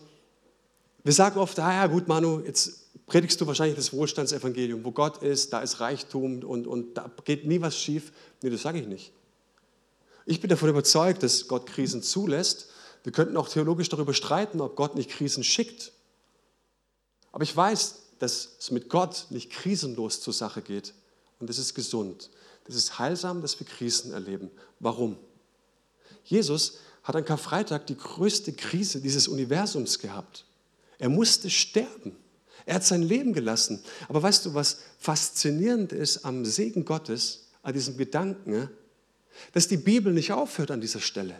wir 1.03 1.13
sagen 1.13 1.39
oft, 1.39 1.59
ah 1.59 1.73
ja 1.73 1.87
gut, 1.87 2.07
Manu, 2.07 2.41
jetzt 2.45 2.85
predigst 3.07 3.39
du 3.41 3.47
wahrscheinlich 3.47 3.75
das 3.75 3.93
Wohlstandsevangelium, 3.93 4.83
wo 4.83 4.91
Gott 4.91 5.21
ist, 5.21 5.53
da 5.53 5.61
ist 5.61 5.79
Reichtum 5.79 6.43
und, 6.43 6.67
und 6.67 6.95
da 6.95 7.11
geht 7.23 7.45
nie 7.45 7.61
was 7.61 7.77
schief. 7.79 8.11
Nee, 8.41 8.49
das 8.49 8.61
sage 8.61 8.79
ich 8.79 8.87
nicht. 8.87 9.11
Ich 10.25 10.41
bin 10.41 10.49
davon 10.49 10.69
überzeugt, 10.69 11.21
dass 11.21 11.47
Gott 11.47 11.67
Krisen 11.67 12.01
zulässt. 12.01 12.69
Wir 13.03 13.11
könnten 13.11 13.37
auch 13.37 13.47
theologisch 13.47 13.89
darüber 13.89 14.13
streiten, 14.13 14.61
ob 14.61 14.75
Gott 14.75 14.95
nicht 14.95 15.11
Krisen 15.11 15.43
schickt. 15.43 15.91
Aber 17.31 17.43
ich 17.43 17.55
weiß, 17.55 18.01
dass 18.19 18.55
es 18.59 18.71
mit 18.71 18.89
Gott 18.89 19.27
nicht 19.29 19.51
krisenlos 19.51 20.21
zur 20.21 20.33
Sache 20.33 20.61
geht. 20.61 20.93
Und 21.39 21.49
das 21.49 21.59
ist 21.59 21.75
gesund. 21.75 22.29
Das 22.65 22.75
ist 22.75 22.99
heilsam, 22.99 23.41
dass 23.41 23.59
wir 23.59 23.67
Krisen 23.67 24.11
erleben. 24.11 24.51
Warum? 24.79 25.17
Jesus 26.23 26.79
hat 27.03 27.15
an 27.15 27.25
Karfreitag 27.25 27.85
die 27.87 27.97
größte 27.97 28.53
Krise 28.53 28.99
dieses 28.99 29.27
Universums 29.27 29.99
gehabt. 29.99 30.45
Er 30.97 31.09
musste 31.09 31.49
sterben. 31.49 32.15
Er 32.65 32.75
hat 32.75 32.83
sein 32.83 33.03
Leben 33.03 33.33
gelassen. 33.33 33.83
Aber 34.09 34.23
weißt 34.23 34.47
du, 34.47 34.53
was 34.55 34.79
faszinierend 34.97 35.93
ist 35.93 36.25
am 36.25 36.45
Segen 36.45 36.83
Gottes, 36.83 37.49
an 37.61 37.73
diesem 37.73 37.97
Gedanken, 37.97 38.69
dass 39.53 39.67
die 39.67 39.77
Bibel 39.77 40.13
nicht 40.13 40.31
aufhört 40.31 40.71
an 40.71 40.81
dieser 40.81 41.01
Stelle. 41.01 41.35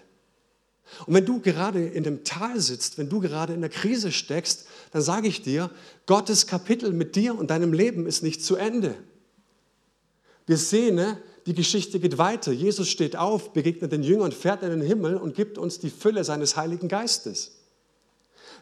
Und 1.07 1.15
wenn 1.15 1.25
du 1.25 1.39
gerade 1.39 1.83
in 1.83 2.03
dem 2.03 2.23
Tal 2.23 2.59
sitzt, 2.59 2.99
wenn 2.99 3.09
du 3.09 3.19
gerade 3.19 3.53
in 3.53 3.61
der 3.61 3.71
Krise 3.71 4.11
steckst, 4.11 4.67
dann 4.91 5.01
sage 5.01 5.27
ich 5.27 5.41
dir, 5.41 5.71
Gottes 6.05 6.45
Kapitel 6.45 6.93
mit 6.93 7.15
dir 7.15 7.35
und 7.35 7.49
deinem 7.49 7.73
Leben 7.73 8.05
ist 8.05 8.21
nicht 8.21 8.43
zu 8.43 8.55
Ende. 8.55 8.95
Wir 10.45 10.58
sehen, 10.58 10.95
ne, 10.95 11.17
die 11.45 11.53
Geschichte 11.53 11.99
geht 11.99 12.17
weiter. 12.17 12.51
Jesus 12.51 12.89
steht 12.89 13.15
auf, 13.15 13.53
begegnet 13.53 13.91
den 13.91 14.03
Jüngern, 14.03 14.31
fährt 14.31 14.63
in 14.63 14.69
den 14.69 14.81
Himmel 14.81 15.17
und 15.17 15.36
gibt 15.36 15.58
uns 15.58 15.79
die 15.79 15.89
Fülle 15.89 16.23
seines 16.23 16.55
Heiligen 16.55 16.88
Geistes. 16.88 17.51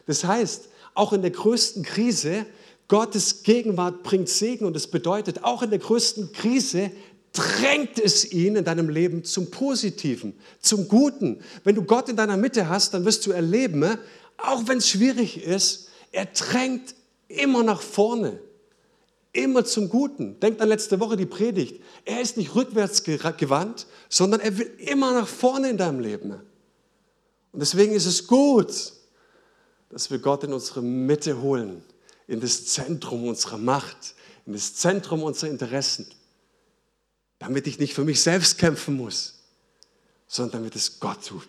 Das 0.06 0.24
heißt, 0.24 0.68
auch 0.94 1.12
in 1.12 1.22
der 1.22 1.30
größten 1.30 1.82
Krise, 1.82 2.46
Gottes 2.88 3.42
Gegenwart 3.42 4.02
bringt 4.02 4.28
Segen 4.28 4.66
und 4.66 4.76
es 4.76 4.86
bedeutet, 4.86 5.44
auch 5.44 5.62
in 5.62 5.70
der 5.70 5.78
größten 5.78 6.32
Krise 6.32 6.90
drängt 7.32 7.98
es 7.98 8.30
ihn 8.30 8.56
in 8.56 8.64
deinem 8.64 8.88
Leben 8.90 9.24
zum 9.24 9.50
Positiven, 9.50 10.34
zum 10.60 10.86
Guten. 10.86 11.40
Wenn 11.64 11.74
du 11.74 11.82
Gott 11.82 12.08
in 12.08 12.16
deiner 12.16 12.36
Mitte 12.36 12.68
hast, 12.68 12.94
dann 12.94 13.04
wirst 13.04 13.26
du 13.26 13.32
erleben, 13.32 13.80
ne, 13.80 13.98
auch 14.36 14.68
wenn 14.68 14.78
es 14.78 14.88
schwierig 14.88 15.42
ist, 15.42 15.88
er 16.12 16.26
drängt 16.26 16.94
immer 17.28 17.62
nach 17.62 17.80
vorne 17.80 18.38
immer 19.34 19.64
zum 19.64 19.90
Guten. 19.90 20.40
Denkt 20.40 20.62
an 20.62 20.68
letzte 20.68 20.98
Woche 21.00 21.16
die 21.16 21.26
Predigt. 21.26 21.82
Er 22.06 22.22
ist 22.22 22.38
nicht 22.38 22.54
rückwärts 22.54 23.04
gewandt, 23.04 23.86
sondern 24.08 24.40
er 24.40 24.56
will 24.56 24.72
immer 24.78 25.12
nach 25.12 25.28
vorne 25.28 25.68
in 25.68 25.76
deinem 25.76 26.00
Leben. 26.00 26.30
Und 26.30 27.60
deswegen 27.60 27.92
ist 27.92 28.06
es 28.06 28.26
gut, 28.26 28.92
dass 29.90 30.10
wir 30.10 30.18
Gott 30.18 30.44
in 30.44 30.52
unsere 30.52 30.82
Mitte 30.82 31.40
holen, 31.40 31.84
in 32.26 32.40
das 32.40 32.66
Zentrum 32.66 33.28
unserer 33.28 33.58
Macht, 33.58 34.14
in 34.46 34.54
das 34.54 34.74
Zentrum 34.74 35.22
unserer 35.22 35.50
Interessen, 35.50 36.06
damit 37.38 37.66
ich 37.66 37.78
nicht 37.78 37.94
für 37.94 38.04
mich 38.04 38.22
selbst 38.22 38.58
kämpfen 38.58 38.96
muss, 38.96 39.40
sondern 40.26 40.62
damit 40.62 40.74
es 40.76 40.98
Gott 41.00 41.26
tut. 41.26 41.46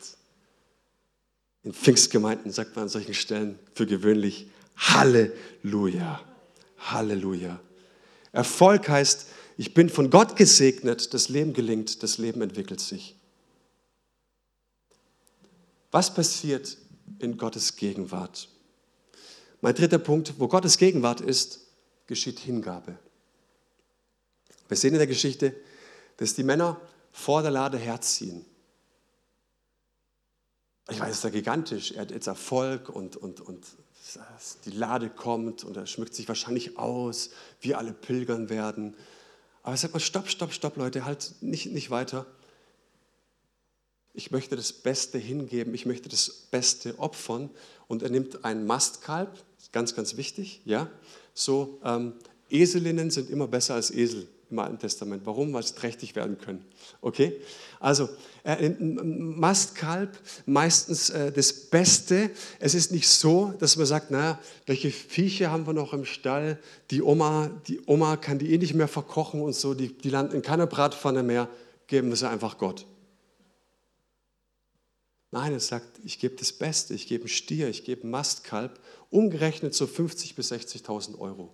In 1.64 1.74
Pfingstgemeinden 1.74 2.52
sagt 2.52 2.76
man 2.76 2.84
an 2.84 2.90
solchen 2.90 3.16
Stellen 3.16 3.58
für 3.74 3.88
gewöhnlich 3.88 4.48
Halleluja. 4.76 6.22
Halleluja. 6.78 7.60
Erfolg 8.36 8.90
heißt, 8.90 9.28
ich 9.58 9.74
bin 9.74 9.90
von 9.90 10.10
Gott 10.10 10.36
gesegnet, 10.36 11.14
das 11.14 11.30
Leben 11.30 11.54
gelingt, 11.54 12.04
das 12.04 12.18
Leben 12.18 12.42
entwickelt 12.42 12.82
sich. 12.82 13.16
Was 15.92 16.14
passiert 16.14 16.78
in 17.20 17.38
Gottes 17.38 17.78
Gegenwart? 17.78 18.50
Mein 19.62 19.74
dritter 19.74 20.00
Punkt, 20.00 20.34
wo 20.38 20.48
Gottes 20.48 20.78
Gegenwart 20.78 21.22
ist, 21.22 21.62
geschieht 22.08 22.40
Hingabe. 22.40 23.00
Wir 24.68 24.78
sehen 24.78 24.94
in 24.94 25.00
der 25.00 25.08
Geschichte, 25.08 25.56
dass 26.18 26.34
die 26.34 26.44
Männer 26.44 26.80
vor 27.12 27.42
der 27.42 27.52
Lade 27.52 27.78
herziehen. 27.78 28.46
Ich 30.90 31.00
weiß, 31.00 31.12
es 31.12 31.18
ist 31.18 31.24
ja 31.24 31.30
gigantisch. 31.30 31.94
Er 31.94 32.02
hat 32.02 32.12
jetzt 32.12 32.28
Erfolg 32.28 32.90
und, 32.90 33.16
und, 33.16 33.40
und 33.40 33.66
die 34.66 34.72
Lade 34.72 35.10
kommt 35.10 35.64
und 35.64 35.78
er 35.78 35.86
schmückt 35.86 36.14
sich 36.14 36.28
wahrscheinlich 36.28 36.78
aus, 36.78 37.32
wir 37.62 37.78
alle 37.78 37.94
pilgern 37.94 38.50
werden. 38.50 38.96
Aber 39.64 39.76
sag 39.78 39.94
mal, 39.94 40.00
stopp, 40.00 40.30
stopp, 40.30 40.54
stopp, 40.54 40.78
Leute, 40.78 41.06
halt 41.06 41.36
nicht, 41.42 41.72
nicht 41.72 41.90
weiter. 41.90 42.26
Ich 44.14 44.32
möchte 44.32 44.56
das 44.56 44.72
Beste 44.72 45.18
hingeben, 45.18 45.74
ich 45.74 45.86
möchte 45.86 46.08
das 46.08 46.30
Beste 46.30 47.00
opfern. 47.00 47.50
Und 47.88 48.04
er 48.04 48.10
nimmt 48.10 48.46
ein 48.46 48.66
Mastkalb, 48.66 49.44
ganz, 49.72 49.96
ganz 49.96 50.18
wichtig, 50.18 50.62
ja. 50.66 50.90
So, 51.34 51.80
ähm, 51.84 52.14
Eselinnen 52.50 53.12
sind 53.12 53.30
immer 53.30 53.48
besser 53.48 53.74
als 53.74 53.92
Esel 53.92 54.28
im 54.56 54.60
Alten 54.60 54.80
Testament. 54.80 55.24
Warum? 55.26 55.54
Weil 55.54 55.64
sie 55.64 55.76
trächtig 55.76 56.16
werden 56.16 56.38
können. 56.38 56.64
Okay? 57.02 57.42
Also, 57.80 58.10
äh, 58.44 58.70
Mastkalb, 58.70 60.18
meistens 60.46 61.10
äh, 61.10 61.32
das 61.32 61.52
Beste. 61.52 62.32
Es 62.60 62.74
ist 62.74 62.92
nicht 62.92 63.08
so, 63.08 63.54
dass 63.60 63.76
man 63.76 63.86
sagt, 63.86 64.12
na, 64.12 64.40
welche 64.66 64.92
Viecher 64.92 65.52
haben 65.52 65.68
wir 65.68 65.74
noch 65.74 65.94
im 65.94 66.06
Stall? 66.06 66.58
Die 66.90 67.02
Oma, 67.02 67.50
die 67.68 67.82
Oma 67.86 68.16
kann 68.16 68.40
die 68.40 68.54
eh 68.54 68.58
nicht 68.58 68.74
mehr 68.74 68.88
verkochen 68.88 69.42
und 69.42 69.54
so, 69.54 69.74
die, 69.74 69.90
die 69.90 70.10
landen 70.10 70.36
in 70.36 70.42
keiner 70.42 70.68
Bratpfanne 70.68 71.22
mehr, 71.22 71.50
geben 71.88 72.10
wir 72.10 72.16
sie 72.16 72.30
einfach 72.30 72.58
Gott. 72.58 72.86
Nein, 75.32 75.54
es 75.54 75.68
sagt, 75.68 76.00
ich 76.06 76.20
gebe 76.20 76.36
das 76.36 76.54
Beste, 76.54 76.94
ich 76.94 77.08
gebe 77.08 77.24
einen 77.24 77.30
Stier, 77.30 77.68
ich 77.68 77.84
gebe 77.84 78.04
einen 78.04 78.12
Mastkalb, 78.12 78.80
umgerechnet 79.10 79.74
so 79.76 79.84
50.000 79.84 80.36
bis 80.36 80.52
60.000 80.52 81.20
Euro. 81.20 81.54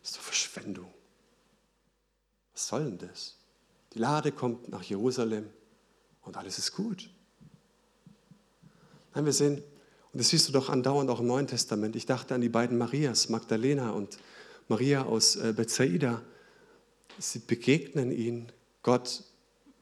Das 0.00 0.10
ist 0.10 0.16
doch 0.16 0.22
Verschwendung. 0.22 0.92
Was 2.52 2.68
soll 2.68 2.84
denn 2.84 2.98
das? 2.98 3.36
Die 3.92 3.98
Lade 3.98 4.32
kommt 4.32 4.68
nach 4.68 4.82
Jerusalem 4.82 5.48
und 6.22 6.36
alles 6.36 6.58
ist 6.58 6.72
gut. 6.72 7.10
Nein, 9.14 9.24
wir 9.24 9.32
sehen, 9.32 9.62
und 10.12 10.20
das 10.20 10.28
siehst 10.28 10.48
du 10.48 10.52
doch 10.52 10.68
andauernd 10.68 11.10
auch 11.10 11.20
im 11.20 11.26
Neuen 11.26 11.46
Testament. 11.46 11.96
Ich 11.96 12.06
dachte 12.06 12.34
an 12.34 12.40
die 12.40 12.48
beiden 12.48 12.78
Marias, 12.78 13.28
Magdalena 13.28 13.90
und 13.90 14.18
Maria 14.68 15.04
aus 15.04 15.36
äh, 15.36 15.52
Bethsaida. 15.56 16.22
Sie 17.18 17.40
begegnen 17.40 18.12
ihnen. 18.12 18.52
Gott 18.82 19.24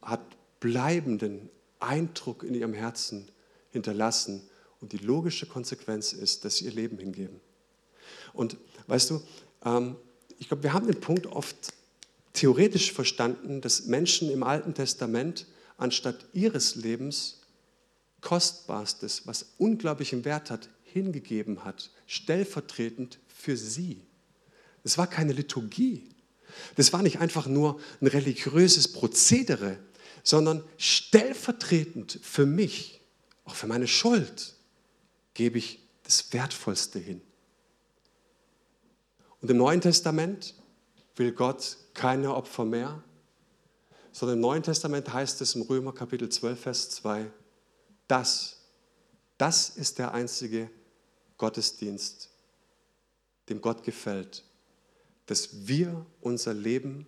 hat 0.03 0.21
bleibenden 0.61 1.51
Eindruck 1.81 2.45
in 2.45 2.55
ihrem 2.55 2.73
Herzen 2.73 3.31
hinterlassen. 3.71 4.49
Und 4.81 4.93
die 4.93 4.99
logische 4.99 5.47
Konsequenz 5.47 6.13
ist, 6.13 6.45
dass 6.45 6.57
sie 6.57 6.67
ihr 6.67 6.73
Leben 6.73 6.99
hingeben. 6.99 7.41
Und 8.33 8.57
weißt 8.87 9.11
du, 9.11 9.23
ähm, 9.65 9.97
ich 10.39 10.49
glaube, 10.49 10.63
wir 10.63 10.73
haben 10.73 10.87
den 10.87 11.01
Punkt 11.01 11.27
oft 11.27 11.57
theoretisch 12.33 12.93
verstanden, 12.93 13.61
dass 13.61 13.87
Menschen 13.87 14.31
im 14.31 14.43
Alten 14.43 14.75
Testament 14.75 15.47
anstatt 15.79 16.27
ihres 16.33 16.75
Lebens 16.77 17.41
Kostbarstes, 18.21 19.27
was 19.27 19.47
unglaublichen 19.59 20.25
Wert 20.25 20.51
hat, 20.51 20.69
hingegeben 20.83 21.65
hat, 21.65 21.91
stellvertretend 22.07 23.19
für 23.29 23.57
sie. 23.57 24.03
Es 24.83 24.99
war 24.99 25.07
keine 25.07 25.33
Liturgie. 25.33 26.09
Das 26.77 26.93
war 26.93 27.03
nicht 27.03 27.21
einfach 27.21 27.47
nur 27.47 27.81
ein 28.01 28.07
religiöses 28.07 28.93
Prozedere, 28.93 29.79
sondern 30.23 30.65
stellvertretend 30.79 32.19
für 32.23 32.47
mich, 32.47 33.01
auch 33.45 33.55
für 33.55 33.67
meine 33.67 33.87
Schuld, 33.87 34.55
gebe 35.35 35.59
ich 35.59 35.81
das 36.03 36.33
Wertvollste 36.33 36.99
hin. 36.99 37.21
Und 39.41 39.51
im 39.51 39.57
Neuen 39.57 39.81
Testament 39.81 40.55
will 41.17 41.33
Gott 41.33 41.77
keine 41.95 42.35
Opfer 42.35 42.65
mehr, 42.65 43.03
sondern 44.13 44.39
im 44.39 44.43
Neuen 44.43 44.63
Testament 44.63 45.13
heißt 45.13 45.41
es 45.41 45.55
im 45.55 45.63
Römer 45.63 45.93
Kapitel 45.93 46.29
12, 46.29 46.61
Vers 46.61 46.91
2, 46.91 47.31
das, 48.09 48.61
das 49.37 49.71
ist 49.71 49.99
der 49.99 50.15
einzige 50.15 50.71
Gottesdienst, 51.37 52.31
dem 53.49 53.61
Gott 53.61 53.83
gefällt, 53.83 54.45
dass 55.27 55.67
wir 55.67 56.07
unser 56.21 56.55
Leben 56.55 57.07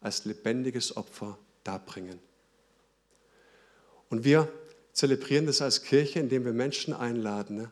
als 0.00 0.24
lebendiges 0.24 0.96
Opfer 0.96 1.38
darbringen. 1.64 2.20
Und 4.10 4.24
wir 4.24 4.50
zelebrieren 4.92 5.46
das 5.46 5.60
als 5.60 5.82
Kirche, 5.82 6.20
indem 6.20 6.44
wir 6.44 6.52
Menschen 6.52 6.94
einladen. 6.94 7.70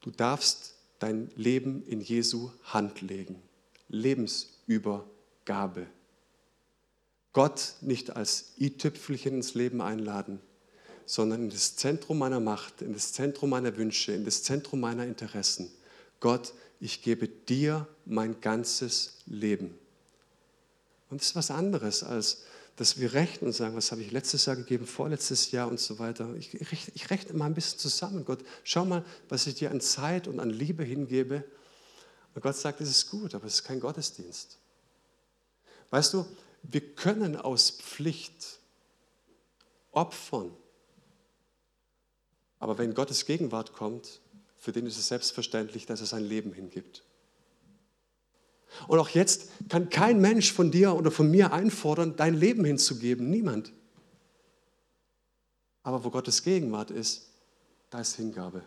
Du 0.00 0.10
darfst 0.10 0.74
dein 1.02 1.30
Leben 1.36 1.84
in 1.86 2.00
Jesu 2.00 2.50
Hand 2.64 3.00
legen. 3.00 3.42
Lebensübergabe. 3.88 5.86
Gott 7.32 7.74
nicht 7.80 8.14
als 8.14 8.52
i-Tüpfelchen 8.58 9.34
ins 9.36 9.54
Leben 9.54 9.80
einladen, 9.80 10.40
sondern 11.06 11.44
in 11.44 11.50
das 11.50 11.76
Zentrum 11.76 12.18
meiner 12.18 12.40
Macht, 12.40 12.82
in 12.82 12.92
das 12.92 13.12
Zentrum 13.12 13.50
meiner 13.50 13.76
Wünsche, 13.76 14.12
in 14.12 14.24
das 14.24 14.42
Zentrum 14.42 14.80
meiner 14.80 15.06
Interessen. 15.06 15.70
Gott, 16.20 16.52
ich 16.78 17.02
gebe 17.02 17.26
dir 17.28 17.88
mein 18.04 18.40
ganzes 18.40 19.18
Leben. 19.26 19.74
Und 21.10 21.20
das 21.20 21.28
ist 21.28 21.36
was 21.36 21.50
anderes, 21.50 22.02
als 22.02 22.44
dass 22.76 22.98
wir 22.98 23.12
rechnen 23.12 23.48
und 23.48 23.52
sagen, 23.52 23.76
was 23.76 23.92
habe 23.92 24.02
ich 24.02 24.12
letztes 24.12 24.46
Jahr 24.46 24.56
gegeben, 24.56 24.86
vorletztes 24.86 25.50
Jahr 25.50 25.68
und 25.68 25.78
so 25.78 25.98
weiter. 25.98 26.34
Ich, 26.36 26.54
ich, 26.54 26.92
ich 26.94 27.10
rechne 27.10 27.34
mal 27.34 27.46
ein 27.46 27.54
bisschen 27.54 27.78
zusammen. 27.78 28.24
Gott, 28.24 28.40
schau 28.64 28.84
mal, 28.84 29.04
was 29.28 29.46
ich 29.46 29.56
dir 29.56 29.70
an 29.70 29.80
Zeit 29.80 30.26
und 30.26 30.40
an 30.40 30.50
Liebe 30.50 30.82
hingebe. 30.82 31.44
Und 32.34 32.42
Gott 32.42 32.56
sagt, 32.56 32.80
es 32.80 32.88
ist 32.88 33.10
gut, 33.10 33.34
aber 33.34 33.46
es 33.46 33.54
ist 33.56 33.64
kein 33.64 33.80
Gottesdienst. 33.80 34.58
Weißt 35.90 36.14
du, 36.14 36.26
wir 36.62 36.94
können 36.94 37.36
aus 37.36 37.70
Pflicht 37.70 38.58
opfern. 39.90 40.56
Aber 42.58 42.78
wenn 42.78 42.94
Gottes 42.94 43.26
Gegenwart 43.26 43.74
kommt, 43.74 44.20
für 44.56 44.72
den 44.72 44.86
ist 44.86 44.96
es 44.96 45.08
selbstverständlich, 45.08 45.86
dass 45.86 46.00
er 46.00 46.06
sein 46.06 46.24
Leben 46.24 46.52
hingibt. 46.52 47.02
Und 48.88 48.98
auch 48.98 49.08
jetzt 49.10 49.48
kann 49.68 49.90
kein 49.90 50.20
Mensch 50.20 50.52
von 50.52 50.70
dir 50.70 50.94
oder 50.94 51.10
von 51.10 51.30
mir 51.30 51.52
einfordern, 51.52 52.16
dein 52.16 52.34
Leben 52.34 52.64
hinzugeben. 52.64 53.30
Niemand. 53.30 53.72
Aber 55.82 56.04
wo 56.04 56.10
Gottes 56.10 56.42
Gegenwart 56.42 56.90
ist, 56.90 57.28
da 57.90 58.00
ist 58.00 58.16
Hingabe. 58.16 58.62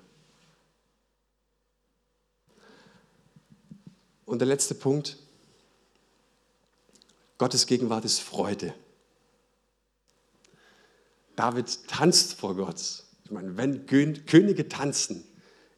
Und 4.25 4.39
der 4.39 4.47
letzte 4.47 4.75
Punkt, 4.75 5.17
Gottes 7.37 7.67
Gegenwart 7.67 8.05
ist 8.05 8.19
Freude. 8.19 8.73
David 11.35 11.87
tanzt 11.87 12.33
vor 12.33 12.55
Gott. 12.55 13.03
Ich 13.25 13.31
meine, 13.31 13.57
wenn 13.57 13.85
Könige 13.85 14.69
tanzen, 14.69 15.25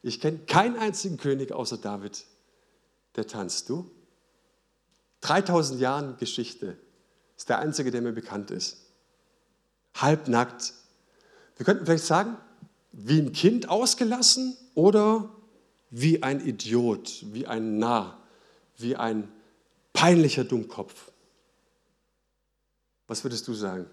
ich 0.02 0.20
kenne 0.20 0.38
keinen 0.38 0.76
einzigen 0.76 1.16
König 1.16 1.52
außer 1.52 1.78
David, 1.78 2.24
der 3.16 3.26
tanzt. 3.26 3.68
Du? 3.68 3.90
3000 5.20 5.80
Jahren 5.80 6.16
Geschichte 6.16 6.76
ist 7.36 7.48
der 7.48 7.58
einzige, 7.58 7.90
der 7.90 8.02
mir 8.02 8.12
bekannt 8.12 8.50
ist. 8.50 8.78
Halbnackt. 9.94 10.74
Wir 11.56 11.66
könnten 11.66 11.86
vielleicht 11.86 12.04
sagen, 12.04 12.36
wie 12.92 13.20
ein 13.20 13.32
Kind 13.32 13.68
ausgelassen 13.68 14.56
oder 14.74 15.30
wie 15.90 16.22
ein 16.22 16.46
Idiot, 16.46 17.24
wie 17.32 17.46
ein 17.46 17.78
Narr, 17.78 18.22
wie 18.76 18.96
ein 18.96 19.30
peinlicher 19.92 20.44
Dummkopf. 20.44 21.10
Was 23.06 23.24
würdest 23.24 23.48
du 23.48 23.54
sagen? 23.54 23.88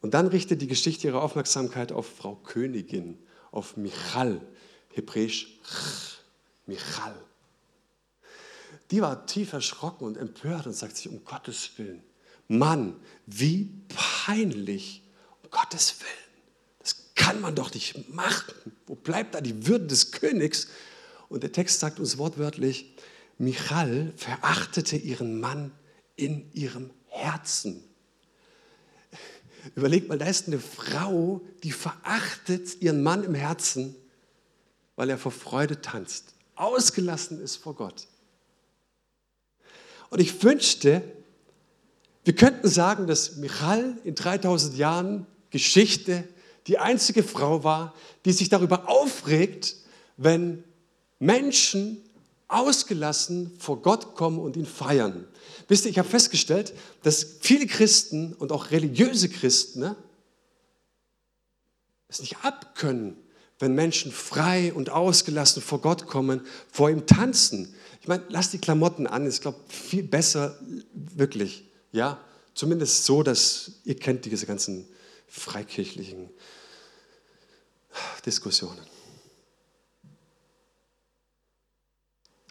Und 0.00 0.12
dann 0.12 0.26
richtet 0.26 0.60
die 0.60 0.66
Geschichte 0.66 1.06
ihre 1.06 1.22
Aufmerksamkeit 1.22 1.90
auf 1.90 2.06
Frau 2.06 2.36
Königin, 2.36 3.18
auf 3.50 3.76
Michal, 3.76 4.40
hebräisch 4.92 5.58
Michal. 6.66 7.23
Die 8.94 9.02
war 9.02 9.26
tief 9.26 9.52
erschrocken 9.52 10.04
und 10.04 10.16
empört 10.16 10.68
und 10.68 10.72
sagt 10.72 10.96
sich, 10.96 11.08
um 11.08 11.24
Gottes 11.24 11.68
Willen, 11.78 12.04
Mann, 12.46 12.94
wie 13.26 13.68
peinlich, 13.88 15.02
um 15.42 15.50
Gottes 15.50 15.96
Willen. 15.98 16.78
Das 16.78 17.12
kann 17.16 17.40
man 17.40 17.56
doch 17.56 17.74
nicht 17.74 18.14
machen. 18.14 18.54
Wo 18.86 18.94
bleibt 18.94 19.34
da 19.34 19.40
die 19.40 19.66
Würde 19.66 19.88
des 19.88 20.12
Königs? 20.12 20.68
Und 21.28 21.42
der 21.42 21.50
Text 21.50 21.80
sagt 21.80 21.98
uns 21.98 22.18
wortwörtlich, 22.18 22.94
Michal 23.36 24.12
verachtete 24.16 24.94
ihren 24.94 25.40
Mann 25.40 25.72
in 26.14 26.52
ihrem 26.52 26.90
Herzen. 27.08 27.82
Überlegt 29.74 30.08
mal, 30.08 30.18
da 30.18 30.26
ist 30.26 30.46
eine 30.46 30.60
Frau, 30.60 31.40
die 31.64 31.72
verachtet 31.72 32.80
ihren 32.80 33.02
Mann 33.02 33.24
im 33.24 33.34
Herzen, 33.34 33.96
weil 34.94 35.10
er 35.10 35.18
vor 35.18 35.32
Freude 35.32 35.80
tanzt, 35.80 36.34
ausgelassen 36.54 37.40
ist 37.40 37.56
vor 37.56 37.74
Gott. 37.74 38.06
Und 40.14 40.20
ich 40.20 40.44
wünschte, 40.44 41.02
wir 42.22 42.36
könnten 42.36 42.68
sagen, 42.68 43.08
dass 43.08 43.34
Michal 43.34 43.98
in 44.04 44.14
3000 44.14 44.76
Jahren 44.76 45.26
Geschichte 45.50 46.22
die 46.68 46.78
einzige 46.78 47.24
Frau 47.24 47.64
war, 47.64 47.92
die 48.24 48.30
sich 48.30 48.48
darüber 48.48 48.88
aufregt, 48.88 49.74
wenn 50.16 50.62
Menschen 51.18 52.00
ausgelassen 52.46 53.56
vor 53.58 53.82
Gott 53.82 54.14
kommen 54.14 54.38
und 54.38 54.54
ihn 54.56 54.66
feiern. 54.66 55.26
Wisst 55.66 55.84
ihr, 55.84 55.90
ich 55.90 55.98
habe 55.98 56.08
festgestellt, 56.08 56.74
dass 57.02 57.26
viele 57.40 57.66
Christen 57.66 58.34
und 58.34 58.52
auch 58.52 58.70
religiöse 58.70 59.28
Christen 59.28 59.80
ne, 59.80 59.96
es 62.06 62.20
nicht 62.20 62.36
abkönnen, 62.44 63.16
wenn 63.58 63.74
Menschen 63.74 64.12
frei 64.12 64.72
und 64.72 64.90
ausgelassen 64.90 65.62
vor 65.62 65.80
Gott 65.80 66.06
kommen, 66.06 66.46
vor 66.70 66.90
ihm 66.90 67.06
tanzen. 67.06 67.74
Ich 68.00 68.08
meine, 68.08 68.24
lass 68.28 68.50
die 68.50 68.58
Klamotten 68.58 69.06
an, 69.06 69.26
ist, 69.26 69.42
glaube 69.42 69.60
viel 69.68 70.02
besser, 70.02 70.58
wirklich. 70.92 71.70
Ja, 71.92 72.18
zumindest 72.54 73.04
so, 73.04 73.22
dass 73.22 73.80
ihr 73.84 73.96
kennt 73.96 74.24
diese 74.24 74.46
ganzen 74.46 74.88
freikirchlichen 75.28 76.30
Diskussionen. 78.26 78.84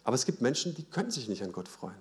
Aber 0.03 0.15
es 0.15 0.25
gibt 0.25 0.41
Menschen, 0.41 0.75
die 0.75 0.83
können 0.83 1.11
sich 1.11 1.27
nicht 1.27 1.43
an 1.43 1.51
Gott 1.51 1.67
freuen. 1.67 1.95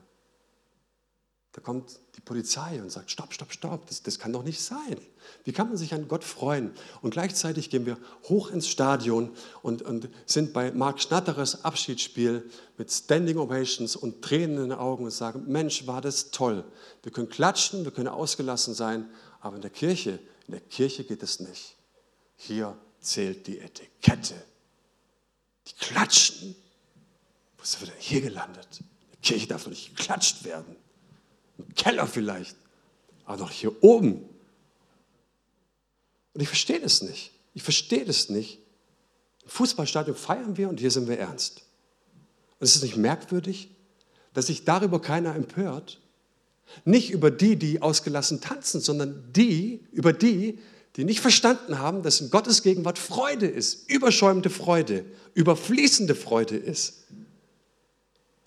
Da 1.52 1.60
kommt 1.60 2.00
die 2.16 2.22
Polizei 2.22 2.80
und 2.80 2.90
sagt, 2.90 3.10
stopp, 3.10 3.34
stopp, 3.34 3.52
stopp, 3.52 3.86
das, 3.86 4.02
das 4.02 4.18
kann 4.18 4.32
doch 4.32 4.42
nicht 4.42 4.60
sein. 4.60 4.96
Wie 5.44 5.52
kann 5.52 5.68
man 5.68 5.76
sich 5.76 5.92
an 5.92 6.08
Gott 6.08 6.24
freuen? 6.24 6.72
Und 7.02 7.10
gleichzeitig 7.10 7.68
gehen 7.68 7.84
wir 7.84 7.98
hoch 8.24 8.50
ins 8.50 8.68
Stadion 8.68 9.30
und, 9.60 9.82
und 9.82 10.08
sind 10.24 10.54
bei 10.54 10.72
Marc 10.72 11.02
Schnatteres 11.02 11.62
Abschiedsspiel 11.62 12.50
mit 12.78 12.90
Standing 12.90 13.36
Ovations 13.36 13.96
und 13.96 14.22
Tränen 14.22 14.56
in 14.56 14.70
den 14.70 14.78
Augen 14.78 15.04
und 15.04 15.10
sagen, 15.10 15.44
Mensch, 15.46 15.86
war 15.86 16.00
das 16.00 16.30
toll. 16.30 16.64
Wir 17.02 17.12
können 17.12 17.28
klatschen, 17.28 17.84
wir 17.84 17.92
können 17.92 18.08
ausgelassen 18.08 18.72
sein, 18.72 19.10
aber 19.40 19.56
in 19.56 19.62
der 19.62 19.70
Kirche, 19.70 20.20
in 20.46 20.52
der 20.52 20.60
Kirche 20.60 21.04
geht 21.04 21.22
es 21.22 21.38
nicht. 21.38 21.76
Hier 22.36 22.74
zählt 23.00 23.46
die 23.46 23.58
Etikette. 23.58 24.42
Die 25.68 25.74
klatschen. 25.74 26.56
Wo 27.58 27.62
ist 27.62 27.78
er 27.78 27.88
denn 27.88 27.96
hier 27.98 28.22
gelandet? 28.22 28.80
Die 28.80 29.20
Kirche 29.20 29.46
darf 29.48 29.64
doch 29.64 29.70
nicht 29.70 29.94
geklatscht 29.94 30.44
werden. 30.44 30.76
Keller 31.74 32.06
vielleicht, 32.06 32.56
aber 33.24 33.38
noch 33.38 33.50
hier 33.50 33.82
oben. 33.82 34.24
Und 36.34 36.40
ich 36.40 36.48
verstehe 36.48 36.80
das 36.80 37.02
nicht. 37.02 37.32
Ich 37.54 37.62
verstehe 37.62 38.04
das 38.04 38.28
nicht. 38.28 38.58
Im 39.42 39.50
Fußballstadion 39.50 40.16
feiern 40.16 40.56
wir 40.56 40.68
und 40.68 40.80
hier 40.80 40.90
sind 40.90 41.08
wir 41.08 41.18
ernst. 41.18 41.62
Und 42.58 42.66
es 42.66 42.76
ist 42.76 42.82
nicht 42.82 42.96
merkwürdig, 42.96 43.70
dass 44.34 44.46
sich 44.46 44.64
darüber 44.64 45.00
keiner 45.00 45.34
empört. 45.34 46.00
Nicht 46.84 47.10
über 47.10 47.30
die, 47.30 47.56
die 47.56 47.82
ausgelassen 47.82 48.40
tanzen, 48.40 48.80
sondern 48.80 49.30
die, 49.32 49.84
über 49.92 50.12
die, 50.12 50.58
die 50.96 51.04
nicht 51.04 51.20
verstanden 51.20 51.78
haben, 51.78 52.02
dass 52.02 52.20
in 52.20 52.30
Gottes 52.30 52.62
Gegenwart 52.62 52.98
Freude 52.98 53.46
ist, 53.46 53.90
überschäumende 53.90 54.48
Freude, 54.48 55.04
überfließende 55.34 56.14
Freude 56.14 56.56
ist. 56.56 57.04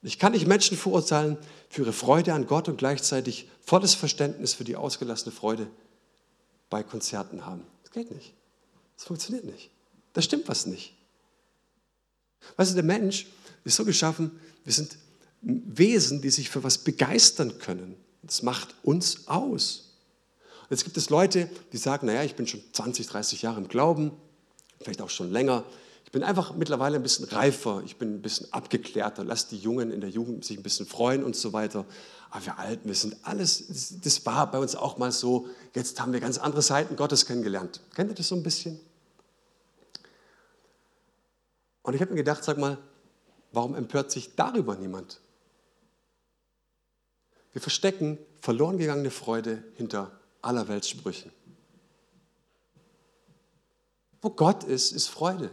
Ich 0.06 0.20
kann 0.20 0.34
nicht 0.34 0.46
Menschen 0.46 0.78
verurteilen 0.78 1.36
für 1.68 1.82
ihre 1.82 1.94
Freude 1.94 2.34
an 2.34 2.46
Gott 2.46 2.68
und 2.68 2.78
gleichzeitig 2.78 3.50
volles 3.62 3.96
Verständnis 3.96 4.54
für 4.54 4.64
die 4.64 4.76
ausgelassene 4.76 5.32
Freude 5.32 5.68
bei 6.70 6.84
Konzerten 6.84 7.46
haben. 7.46 7.66
Das 7.84 7.92
geht 7.92 8.12
nicht. 8.12 8.34
Das 8.98 9.06
funktioniert 9.06 9.46
nicht. 9.46 9.72
Da 10.14 10.22
stimmt 10.22 10.48
was 10.48 10.68
nicht. 10.68 10.94
Weißt 12.56 12.70
du, 12.70 12.76
der 12.76 12.84
Mensch 12.84 13.26
ist 13.64 13.78
so 13.78 13.84
geschaffen, 13.84 14.40
wir 14.64 14.74
sind 14.74 14.96
Wesen, 15.42 16.22
die 16.22 16.30
sich 16.30 16.52
für 16.52 16.64
was 16.64 16.78
begeistern 16.78 17.58
können. 17.58 17.96
Das 18.22 18.44
macht 18.44 18.76
uns 18.84 19.28
aus. 19.28 19.94
Und 20.62 20.72
jetzt 20.72 20.84
gibt 20.84 20.98
es 20.98 21.10
Leute, 21.10 21.50
die 21.72 21.78
sagen, 21.78 22.06
naja, 22.06 22.24
ich 22.24 22.36
bin 22.36 22.46
schon 22.46 22.62
20, 22.74 23.08
30 23.08 23.42
Jahre 23.42 23.60
im 23.60 23.68
Glauben, 23.68 24.12
vielleicht 24.82 25.02
auch 25.02 25.10
schon 25.10 25.32
länger. 25.32 25.64
Bin 26.16 26.24
einfach 26.24 26.56
mittlerweile 26.56 26.96
ein 26.96 27.04
bisschen 27.04 27.26
reifer, 27.26 27.82
ich 27.84 27.98
bin 27.98 28.14
ein 28.14 28.22
bisschen 28.22 28.48
abgeklärter, 28.54 29.26
lass 29.26 29.50
die 29.50 29.58
Jungen 29.58 29.92
in 29.92 30.00
der 30.00 30.10
Jugend 30.10 30.46
sich 30.46 30.56
ein 30.56 30.64
bisschen 30.64 30.86
freuen 30.86 31.26
und 31.26 31.36
so 31.36 31.52
weiter. 31.52 31.84
Aber 32.30 32.46
wir 32.46 32.58
Alten, 32.58 32.88
wir 32.88 32.96
sind 32.96 33.18
alles, 33.24 34.00
das 34.02 34.26
war 34.26 34.50
bei 34.50 34.58
uns 34.58 34.78
auch 34.78 34.98
mal 34.98 35.12
so, 35.12 35.50
jetzt 35.74 36.00
haben 36.00 36.14
wir 36.14 36.22
ganz 36.22 36.38
andere 36.38 36.62
Seiten 36.62 36.96
Gottes 36.96 37.26
kennengelernt. 37.26 37.82
Kennt 37.94 38.12
ihr 38.12 38.16
das 38.16 38.30
so 38.30 38.36
ein 38.36 38.44
bisschen? 38.44 38.80
Und 41.82 41.96
ich 41.96 42.00
habe 42.00 42.12
mir 42.12 42.20
gedacht, 42.20 42.46
sag 42.46 42.60
mal, 42.60 42.78
warum 43.52 43.76
empört 43.76 44.10
sich 44.10 44.36
darüber 44.38 44.78
niemand? 44.78 45.20
Wir 47.52 47.62
verstecken 47.62 48.18
verloren 48.40 48.78
gegangene 48.78 49.12
Freude 49.12 49.66
hinter 49.74 50.18
aller 50.42 50.70
Weltsprüchen. 50.70 51.34
Wo 54.22 54.30
Gott 54.30 54.64
ist, 54.64 54.94
ist 54.94 55.10
Freude. 55.10 55.52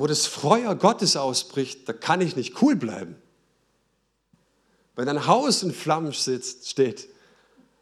Wo 0.00 0.06
das 0.06 0.24
Feuer 0.26 0.74
Gottes 0.76 1.14
ausbricht, 1.14 1.86
da 1.86 1.92
kann 1.92 2.22
ich 2.22 2.34
nicht 2.34 2.62
cool 2.62 2.74
bleiben. 2.74 3.16
Wenn 4.96 5.10
ein 5.10 5.26
Haus 5.26 5.62
in 5.62 5.74
Flammen 5.74 6.12
sitzt, 6.12 6.70
steht, 6.70 7.06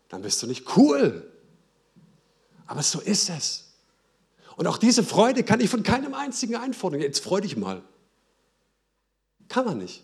dann 0.09 0.23
bist 0.23 0.43
du 0.43 0.49
nicht 0.49 0.77
cool. 0.77 1.31
Aber 2.67 2.83
so 2.83 2.99
ist 2.99 3.31
es. 3.31 3.69
Und 4.57 4.67
auch 4.67 4.79
diese 4.79 5.05
Freude 5.05 5.45
kann 5.45 5.61
ich 5.61 5.71
von 5.71 5.85
keinem 5.85 6.13
einzigen 6.13 6.57
einfordern. 6.57 7.01
Jetzt 7.01 7.23
freu 7.23 7.41
dich 7.41 7.57
mal. 7.57 7.83
Kann 9.47 9.65
man 9.65 9.79
nicht. 9.79 10.03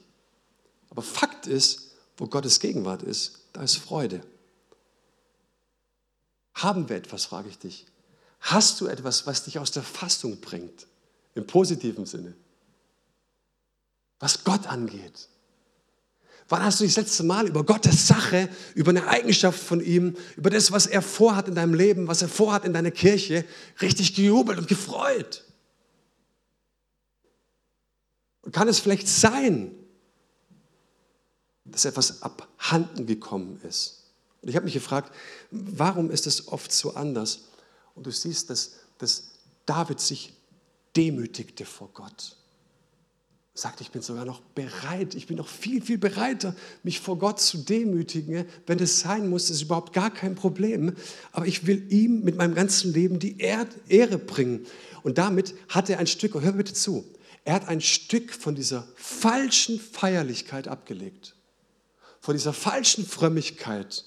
Aber 0.90 1.02
Fakt 1.02 1.48
ist, 1.48 1.96
wo 2.16 2.28
Gottes 2.28 2.60
Gegenwart 2.60 3.02
ist, 3.02 3.40
da 3.54 3.62
ist 3.64 3.74
Freude. 3.74 4.24
Haben 6.54 6.88
wir 6.88 6.94
etwas, 6.94 7.24
frage 7.24 7.48
ich 7.48 7.58
dich. 7.58 7.86
Hast 8.38 8.80
du 8.80 8.86
etwas, 8.86 9.26
was 9.26 9.42
dich 9.42 9.58
aus 9.58 9.72
der 9.72 9.82
Fassung 9.82 10.40
bringt? 10.40 10.86
Im 11.34 11.46
positiven 11.46 12.06
Sinne. 12.06 12.34
Was 14.20 14.44
Gott 14.44 14.66
angeht. 14.66 15.28
Wann 16.48 16.62
hast 16.62 16.80
du 16.80 16.84
das 16.84 16.96
letzte 16.96 17.22
Mal 17.22 17.48
über 17.48 17.64
Gottes 17.64 18.06
Sache, 18.06 18.50
über 18.74 18.90
eine 18.90 19.08
Eigenschaft 19.08 19.58
von 19.58 19.80
ihm, 19.80 20.16
über 20.36 20.50
das, 20.50 20.72
was 20.72 20.86
er 20.86 21.00
vorhat 21.00 21.48
in 21.48 21.54
deinem 21.54 21.74
Leben, 21.74 22.06
was 22.06 22.22
er 22.22 22.28
vorhat 22.28 22.64
in 22.64 22.72
deiner 22.72 22.90
Kirche, 22.90 23.44
richtig 23.80 24.14
gejubelt 24.14 24.58
und 24.58 24.68
gefreut? 24.68 25.44
Und 28.42 28.52
kann 28.52 28.68
es 28.68 28.78
vielleicht 28.78 29.08
sein, 29.08 29.74
dass 31.64 31.86
etwas 31.86 32.20
abhanden 32.22 33.06
gekommen 33.06 33.58
ist? 33.62 34.04
Und 34.42 34.50
ich 34.50 34.56
habe 34.56 34.64
mich 34.64 34.74
gefragt, 34.74 35.14
warum 35.50 36.10
ist 36.10 36.26
es 36.26 36.48
oft 36.48 36.70
so 36.70 36.94
anders? 36.94 37.44
Und 37.94 38.06
du 38.06 38.10
siehst, 38.10 38.50
dass, 38.50 38.72
dass 38.98 39.30
David 39.64 39.98
sich 39.98 40.34
demütigte 40.96 41.64
vor 41.64 41.90
Gott. 41.92 42.36
Sagt, 43.56 43.80
ich 43.80 43.90
bin 43.92 44.02
sogar 44.02 44.24
noch 44.24 44.40
bereit, 44.40 45.14
ich 45.14 45.28
bin 45.28 45.36
noch 45.36 45.46
viel, 45.46 45.80
viel 45.80 45.98
bereiter, 45.98 46.56
mich 46.82 46.98
vor 46.98 47.18
Gott 47.18 47.40
zu 47.40 47.58
demütigen. 47.58 48.46
Wenn 48.66 48.80
es 48.80 49.00
sein 49.00 49.28
muss, 49.28 49.48
ist 49.48 49.62
überhaupt 49.62 49.92
gar 49.92 50.12
kein 50.12 50.34
Problem. 50.34 50.96
Aber 51.30 51.46
ich 51.46 51.66
will 51.66 51.86
ihm 51.92 52.22
mit 52.22 52.36
meinem 52.36 52.54
ganzen 52.54 52.92
Leben 52.92 53.20
die 53.20 53.38
Ehre 53.38 54.18
bringen. 54.18 54.66
Und 55.04 55.18
damit 55.18 55.54
hat 55.68 55.88
er 55.88 56.00
ein 56.00 56.08
Stück, 56.08 56.34
hör 56.34 56.52
bitte 56.52 56.74
zu, 56.74 57.04
er 57.44 57.54
hat 57.54 57.68
ein 57.68 57.80
Stück 57.80 58.32
von 58.32 58.54
dieser 58.54 58.88
falschen 58.96 59.78
Feierlichkeit 59.78 60.66
abgelegt. 60.66 61.36
Von 62.20 62.34
dieser 62.34 62.54
falschen 62.54 63.06
Frömmigkeit 63.06 64.04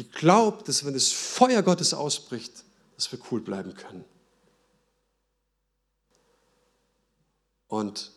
die 0.00 0.08
glaubt, 0.08 0.66
dass 0.66 0.84
wenn 0.86 0.94
das 0.94 1.12
Feuer 1.12 1.62
Gottes 1.62 1.92
ausbricht, 1.92 2.64
dass 2.96 3.12
wir 3.12 3.18
cool 3.30 3.42
bleiben 3.42 3.74
können. 3.74 4.04
Und 7.70 8.10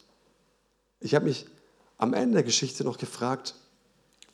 ich 1.00 1.13
habe 1.16 1.26
mich 1.26 1.46
am 1.98 2.13
Ende 2.13 2.34
der 2.34 2.44
Geschichte 2.44 2.84
noch 2.84 2.98
gefragt, 2.98 3.56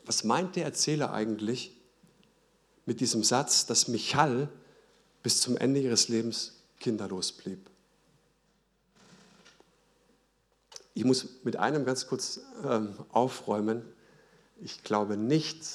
was 0.06 0.24
meint 0.24 0.56
der 0.56 0.64
Erzähler 0.64 1.12
eigentlich 1.14 1.78
mit 2.86 3.02
diesem 3.02 3.24
Satz, 3.24 3.66
dass 3.66 3.90
Michal 3.90 4.50
bis 5.22 5.42
zum 5.42 5.58
Ende 5.58 5.82
ihres 5.82 6.08
Lebens 6.08 6.54
kinderlos 6.80 7.34
blieb? 7.34 7.70
Ich 10.94 11.04
muss 11.04 11.44
mit 11.44 11.58
einem 11.58 11.86
ganz 11.86 12.08
kurz 12.08 12.40
ähm, 12.64 12.96
aufräumen. 13.10 13.84
Ich 14.62 14.84
glaube 14.84 15.18
nicht, 15.18 15.66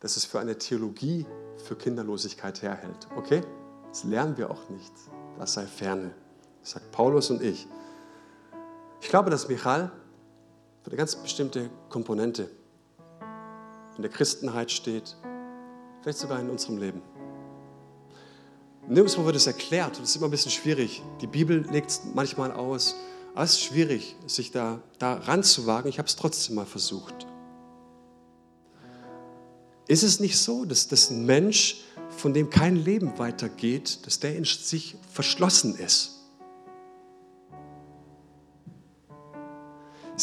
dass 0.00 0.16
es 0.16 0.26
für 0.26 0.40
eine 0.40 0.58
Theologie 0.58 1.24
für 1.64 1.74
Kinderlosigkeit 1.74 2.60
herhält. 2.60 3.08
Okay? 3.16 3.42
Das 3.88 4.04
lernen 4.04 4.36
wir 4.36 4.50
auch 4.50 4.68
nicht. 4.68 4.92
Das 5.38 5.54
sei 5.54 5.66
ferne. 5.66 6.14
Sagt 6.62 6.92
Paulus 6.92 7.30
und 7.30 7.42
ich. 7.42 7.66
Ich 9.02 9.08
glaube, 9.08 9.30
dass 9.30 9.48
Michal 9.48 9.90
für 10.82 10.90
eine 10.90 10.96
ganz 10.96 11.16
bestimmte 11.16 11.68
Komponente 11.90 12.48
in 13.96 14.02
der 14.02 14.10
Christenheit 14.10 14.70
steht, 14.70 15.16
vielleicht 16.00 16.18
sogar 16.18 16.40
in 16.40 16.48
unserem 16.48 16.78
Leben. 16.78 17.02
Nirgendwo 18.88 19.24
wird 19.24 19.36
es 19.36 19.46
erklärt 19.46 19.98
und 19.98 20.04
es 20.04 20.10
ist 20.10 20.16
immer 20.16 20.28
ein 20.28 20.30
bisschen 20.30 20.52
schwierig. 20.52 21.02
Die 21.20 21.26
Bibel 21.26 21.66
legt 21.70 21.90
es 21.90 22.02
manchmal 22.14 22.52
aus. 22.52 22.94
Aber 23.34 23.44
es 23.44 23.52
ist 23.52 23.62
schwierig, 23.62 24.16
sich 24.26 24.50
da, 24.50 24.80
da 24.98 25.14
ranzuwagen. 25.14 25.88
Ich 25.88 25.98
habe 25.98 26.08
es 26.08 26.16
trotzdem 26.16 26.54
mal 26.56 26.66
versucht. 26.66 27.26
Ist 29.88 30.02
es 30.04 30.20
nicht 30.20 30.38
so, 30.38 30.64
dass 30.64 30.88
das 30.88 31.10
ein 31.10 31.26
Mensch, 31.26 31.82
von 32.16 32.34
dem 32.34 32.50
kein 32.50 32.76
Leben 32.76 33.18
weitergeht, 33.18 34.06
dass 34.06 34.20
der 34.20 34.36
in 34.36 34.44
sich 34.44 34.96
verschlossen 35.10 35.76
ist? 35.76 36.11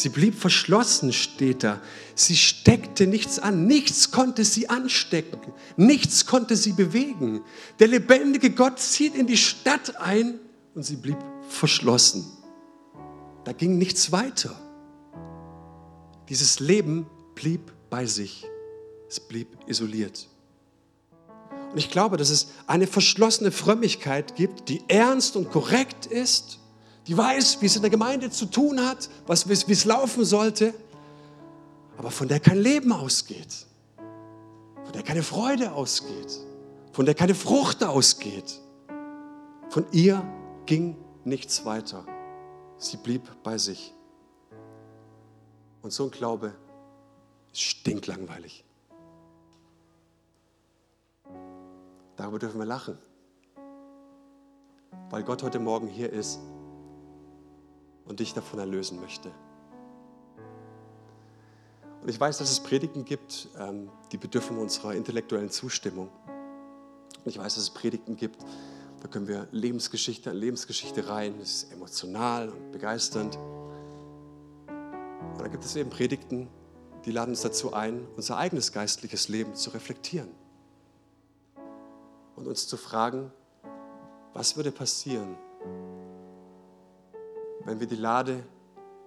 Sie 0.00 0.08
blieb 0.08 0.34
verschlossen, 0.34 1.12
steht 1.12 1.62
da. 1.62 1.78
Sie 2.14 2.34
steckte 2.34 3.06
nichts 3.06 3.38
an. 3.38 3.66
Nichts 3.66 4.10
konnte 4.10 4.46
sie 4.46 4.70
anstecken. 4.70 5.52
Nichts 5.76 6.24
konnte 6.24 6.56
sie 6.56 6.72
bewegen. 6.72 7.42
Der 7.80 7.88
lebendige 7.88 8.50
Gott 8.50 8.78
zieht 8.78 9.14
in 9.14 9.26
die 9.26 9.36
Stadt 9.36 10.00
ein 10.00 10.40
und 10.74 10.84
sie 10.84 10.96
blieb 10.96 11.18
verschlossen. 11.50 12.24
Da 13.44 13.52
ging 13.52 13.76
nichts 13.76 14.10
weiter. 14.10 14.58
Dieses 16.30 16.60
Leben 16.60 17.06
blieb 17.34 17.70
bei 17.90 18.06
sich. 18.06 18.46
Es 19.06 19.20
blieb 19.20 19.48
isoliert. 19.66 20.28
Und 21.72 21.76
ich 21.76 21.90
glaube, 21.90 22.16
dass 22.16 22.30
es 22.30 22.48
eine 22.66 22.86
verschlossene 22.86 23.50
Frömmigkeit 23.50 24.34
gibt, 24.34 24.70
die 24.70 24.82
ernst 24.88 25.36
und 25.36 25.50
korrekt 25.50 26.06
ist, 26.06 26.59
die 27.10 27.18
weiß, 27.18 27.60
wie 27.60 27.66
es 27.66 27.74
in 27.74 27.82
der 27.82 27.90
Gemeinde 27.90 28.30
zu 28.30 28.46
tun 28.46 28.80
hat, 28.80 29.10
was, 29.26 29.48
wie 29.48 29.72
es 29.72 29.84
laufen 29.84 30.24
sollte, 30.24 30.72
aber 31.98 32.12
von 32.12 32.28
der 32.28 32.38
kein 32.38 32.58
Leben 32.58 32.92
ausgeht, 32.92 33.66
von 34.84 34.92
der 34.92 35.02
keine 35.02 35.24
Freude 35.24 35.72
ausgeht, 35.72 36.38
von 36.92 37.06
der 37.06 37.16
keine 37.16 37.34
Frucht 37.34 37.82
ausgeht. 37.82 38.60
Von 39.70 39.86
ihr 39.90 40.22
ging 40.66 40.96
nichts 41.24 41.64
weiter. 41.64 42.06
Sie 42.78 42.96
blieb 42.96 43.28
bei 43.42 43.58
sich. 43.58 43.92
Und 45.82 45.92
so 45.92 46.04
ein 46.04 46.12
Glaube 46.12 46.54
ist 47.50 47.62
stinklangweilig. 47.62 48.64
Darüber 52.14 52.38
dürfen 52.38 52.60
wir 52.60 52.66
lachen. 52.66 52.96
Weil 55.10 55.24
Gott 55.24 55.42
heute 55.42 55.58
Morgen 55.58 55.88
hier 55.88 56.12
ist 56.12 56.38
und 58.10 58.18
dich 58.18 58.34
davon 58.34 58.58
erlösen 58.58 59.00
möchte. 59.00 59.30
Und 62.02 62.08
ich 62.08 62.18
weiß, 62.18 62.38
dass 62.38 62.50
es 62.50 62.58
Predigten 62.58 63.04
gibt, 63.04 63.48
ähm, 63.56 63.88
die 64.10 64.16
bedürfen 64.16 64.58
unserer 64.58 64.94
intellektuellen 64.94 65.48
Zustimmung. 65.48 66.08
Ich 67.24 67.38
weiß, 67.38 67.54
dass 67.54 67.62
es 67.62 67.70
Predigten 67.70 68.16
gibt, 68.16 68.44
da 69.00 69.06
können 69.06 69.28
wir 69.28 69.46
Lebensgeschichte 69.52 70.28
an 70.28 70.36
Lebensgeschichte 70.36 71.08
rein. 71.08 71.36
Das 71.38 71.50
ist 71.50 71.72
emotional 71.72 72.48
und 72.48 72.72
begeisternd. 72.72 73.36
Und 73.36 75.40
dann 75.40 75.50
gibt 75.52 75.64
es 75.64 75.76
eben 75.76 75.90
Predigten, 75.90 76.48
die 77.04 77.12
laden 77.12 77.30
uns 77.30 77.42
dazu 77.42 77.72
ein, 77.72 78.08
unser 78.16 78.38
eigenes 78.38 78.72
geistliches 78.72 79.28
Leben 79.28 79.54
zu 79.54 79.70
reflektieren 79.70 80.30
und 82.34 82.48
uns 82.48 82.66
zu 82.66 82.76
fragen, 82.76 83.30
was 84.34 84.56
würde 84.56 84.72
passieren, 84.72 85.36
wenn 87.64 87.80
wir 87.80 87.86
die 87.86 87.96
Lade 87.96 88.42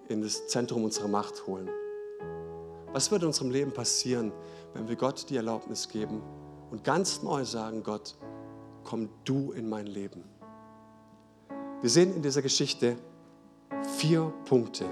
in 0.07 0.21
das 0.21 0.47
Zentrum 0.47 0.83
unserer 0.83 1.07
Macht 1.07 1.47
holen? 1.47 1.69
Was 2.91 3.09
würde 3.09 3.25
in 3.25 3.27
unserem 3.27 3.49
Leben 3.49 3.71
passieren, 3.71 4.31
wenn 4.73 4.87
wir 4.87 4.95
Gott 4.95 5.29
die 5.29 5.35
Erlaubnis 5.35 5.89
geben 5.89 6.21
und 6.69 6.83
ganz 6.83 7.23
neu 7.23 7.43
sagen, 7.43 7.83
Gott, 7.83 8.15
komm 8.83 9.09
du 9.25 9.51
in 9.51 9.67
mein 9.67 9.87
Leben? 9.87 10.23
Wir 11.81 11.89
sehen 11.89 12.15
in 12.15 12.21
dieser 12.21 12.41
Geschichte 12.41 12.95
vier 13.97 14.31
Punkte. 14.45 14.85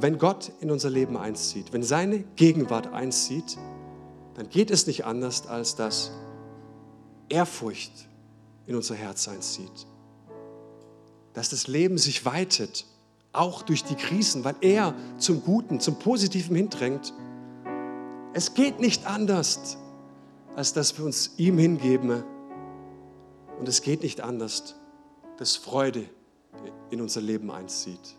Wenn 0.00 0.18
Gott 0.18 0.52
in 0.60 0.70
unser 0.70 0.90
Leben 0.90 1.16
einzieht, 1.16 1.72
wenn 1.72 1.82
seine 1.82 2.20
Gegenwart 2.36 2.92
einzieht, 2.92 3.58
dann 4.34 4.48
geht 4.48 4.70
es 4.70 4.86
nicht 4.86 5.04
anders, 5.04 5.48
als 5.48 5.74
dass 5.74 6.12
Ehrfurcht 7.28 8.08
in 8.66 8.76
unser 8.76 8.94
Herz 8.94 9.26
einzieht. 9.26 9.86
Dass 11.34 11.50
das 11.50 11.66
Leben 11.66 11.98
sich 11.98 12.24
weitet, 12.24 12.86
auch 13.32 13.62
durch 13.62 13.84
die 13.84 13.94
Krisen, 13.94 14.44
weil 14.44 14.56
er 14.60 14.94
zum 15.18 15.42
Guten, 15.42 15.80
zum 15.80 15.98
Positiven 15.98 16.56
hindrängt. 16.56 17.12
Es 18.32 18.54
geht 18.54 18.80
nicht 18.80 19.06
anders, 19.06 19.76
als 20.56 20.72
dass 20.72 20.98
wir 20.98 21.04
uns 21.04 21.32
ihm 21.36 21.58
hingeben. 21.58 22.24
Und 23.58 23.68
es 23.68 23.82
geht 23.82 24.02
nicht 24.02 24.20
anders, 24.20 24.74
dass 25.36 25.56
Freude 25.56 26.04
in 26.90 27.00
unser 27.00 27.20
Leben 27.20 27.50
einzieht. 27.50 28.16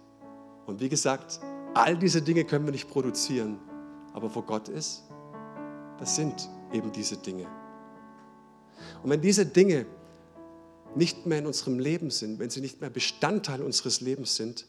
Und 0.65 0.79
wie 0.79 0.89
gesagt, 0.89 1.39
all 1.73 1.97
diese 1.97 2.21
Dinge 2.21 2.45
können 2.45 2.65
wir 2.65 2.71
nicht 2.71 2.89
produzieren. 2.89 3.59
Aber 4.13 4.33
wo 4.33 4.41
Gott 4.41 4.69
ist, 4.69 5.03
das 5.97 6.15
sind 6.15 6.49
eben 6.71 6.91
diese 6.91 7.17
Dinge. 7.17 7.47
Und 9.03 9.09
wenn 9.09 9.21
diese 9.21 9.45
Dinge 9.45 9.85
nicht 10.95 11.25
mehr 11.25 11.39
in 11.39 11.45
unserem 11.45 11.79
Leben 11.79 12.09
sind, 12.09 12.39
wenn 12.39 12.49
sie 12.49 12.61
nicht 12.61 12.81
mehr 12.81 12.89
Bestandteil 12.89 13.61
unseres 13.61 14.01
Lebens 14.01 14.35
sind, 14.35 14.65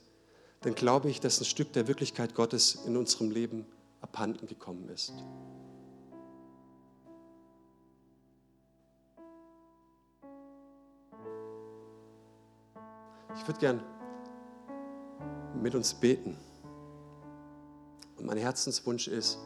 dann 0.62 0.74
glaube 0.74 1.08
ich, 1.08 1.20
dass 1.20 1.40
ein 1.40 1.46
Stück 1.46 1.72
der 1.72 1.88
Wirklichkeit 1.88 2.34
Gottes 2.34 2.78
in 2.86 2.96
unserem 2.96 3.30
Leben 3.30 3.66
abhanden 4.00 4.46
gekommen 4.46 4.88
ist. 4.88 5.12
Ich 13.36 13.46
würde 13.46 13.60
gern 13.60 13.82
mit 15.62 15.74
uns 15.74 15.94
beten. 15.94 16.36
Und 18.18 18.26
mein 18.26 18.36
Herzenswunsch 18.36 19.08
ist, 19.08 19.38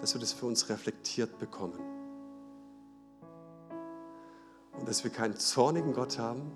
dass 0.00 0.14
wir 0.14 0.20
das 0.20 0.34
für 0.34 0.44
uns 0.44 0.68
reflektiert 0.68 1.38
bekommen. 1.38 1.85
Und 4.78 4.88
dass 4.88 5.04
wir 5.04 5.10
keinen 5.10 5.36
zornigen 5.36 5.92
Gott 5.92 6.18
haben, 6.18 6.52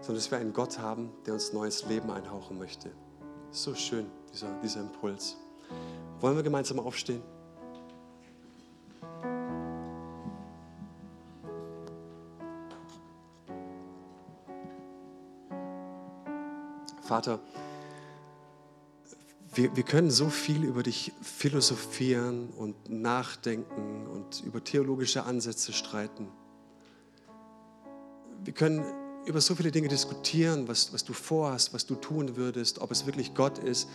sondern 0.00 0.16
dass 0.16 0.30
wir 0.30 0.38
einen 0.38 0.52
Gott 0.52 0.78
haben, 0.78 1.10
der 1.26 1.34
uns 1.34 1.52
neues 1.52 1.86
Leben 1.86 2.10
einhauchen 2.10 2.58
möchte. 2.58 2.90
So 3.50 3.74
schön, 3.74 4.06
dieser, 4.32 4.52
dieser 4.62 4.80
Impuls. 4.80 5.36
Wollen 6.20 6.36
wir 6.36 6.42
gemeinsam 6.42 6.78
aufstehen? 6.78 7.22
Vater, 17.02 17.38
wir, 19.54 19.74
wir 19.74 19.84
können 19.84 20.10
so 20.10 20.28
viel 20.28 20.64
über 20.64 20.82
dich 20.82 21.12
philosophieren 21.22 22.50
und 22.50 22.90
nachdenken 22.90 24.06
und 24.06 24.42
über 24.44 24.62
theologische 24.62 25.24
Ansätze 25.24 25.72
streiten. 25.72 26.28
Wir 28.46 28.54
können 28.54 28.84
über 29.26 29.40
so 29.40 29.56
viele 29.56 29.72
Dinge 29.72 29.88
diskutieren, 29.88 30.68
was, 30.68 30.92
was 30.92 31.02
du 31.02 31.12
vorhast, 31.12 31.74
was 31.74 31.84
du 31.84 31.96
tun 31.96 32.36
würdest, 32.36 32.78
ob 32.78 32.92
es 32.92 33.04
wirklich 33.04 33.34
Gott 33.34 33.58
ist. 33.58 33.88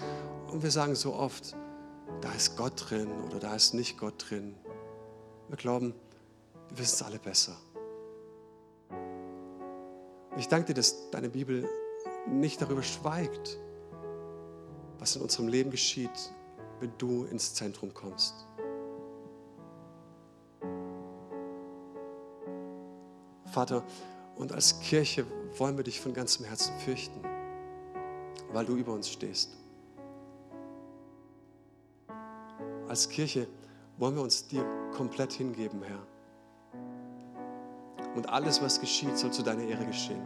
Und 0.52 0.62
wir 0.62 0.72
sagen 0.72 0.94
so 0.94 1.14
oft, 1.14 1.56
da 2.20 2.34
ist 2.34 2.58
Gott 2.58 2.74
drin 2.90 3.10
oder 3.26 3.40
da 3.40 3.56
ist 3.56 3.74
nicht 3.74 3.98
Gott 3.98 4.30
drin. 4.30 4.54
Wir 5.48 5.56
glauben, 5.56 5.94
wir 6.68 6.80
wissen 6.80 6.96
es 6.96 7.02
alle 7.02 7.18
besser. 7.18 7.56
Ich 10.36 10.50
danke 10.50 10.68
dir, 10.68 10.74
dass 10.74 11.10
deine 11.12 11.30
Bibel 11.30 11.66
nicht 12.28 12.62
darüber 12.62 12.84
schweigt, 12.84 13.58
was 15.00 15.16
in 15.16 15.22
unserem 15.22 15.48
Leben 15.48 15.72
geschieht, 15.72 16.34
wenn 16.82 16.92
du 16.98 17.24
ins 17.24 17.54
Zentrum 17.54 17.94
kommst. 17.94 18.36
Vater, 23.46 23.84
und 24.36 24.52
als 24.52 24.80
Kirche 24.80 25.26
wollen 25.58 25.78
wir 25.78 25.84
dich 25.84 26.00
von 26.00 26.14
ganzem 26.14 26.46
Herzen 26.46 26.74
fürchten, 26.80 27.20
weil 28.52 28.66
du 28.66 28.76
über 28.76 28.94
uns 28.94 29.10
stehst. 29.10 29.58
Als 32.88 33.08
Kirche 33.08 33.48
wollen 33.98 34.16
wir 34.16 34.22
uns 34.22 34.48
dir 34.48 34.66
komplett 34.94 35.34
hingeben, 35.34 35.82
Herr. 35.84 36.06
Und 38.16 38.28
alles, 38.28 38.62
was 38.62 38.80
geschieht, 38.80 39.18
soll 39.18 39.32
zu 39.32 39.44
deiner 39.44 39.64
Ehre 39.64 39.86
geschehen. 39.86 40.26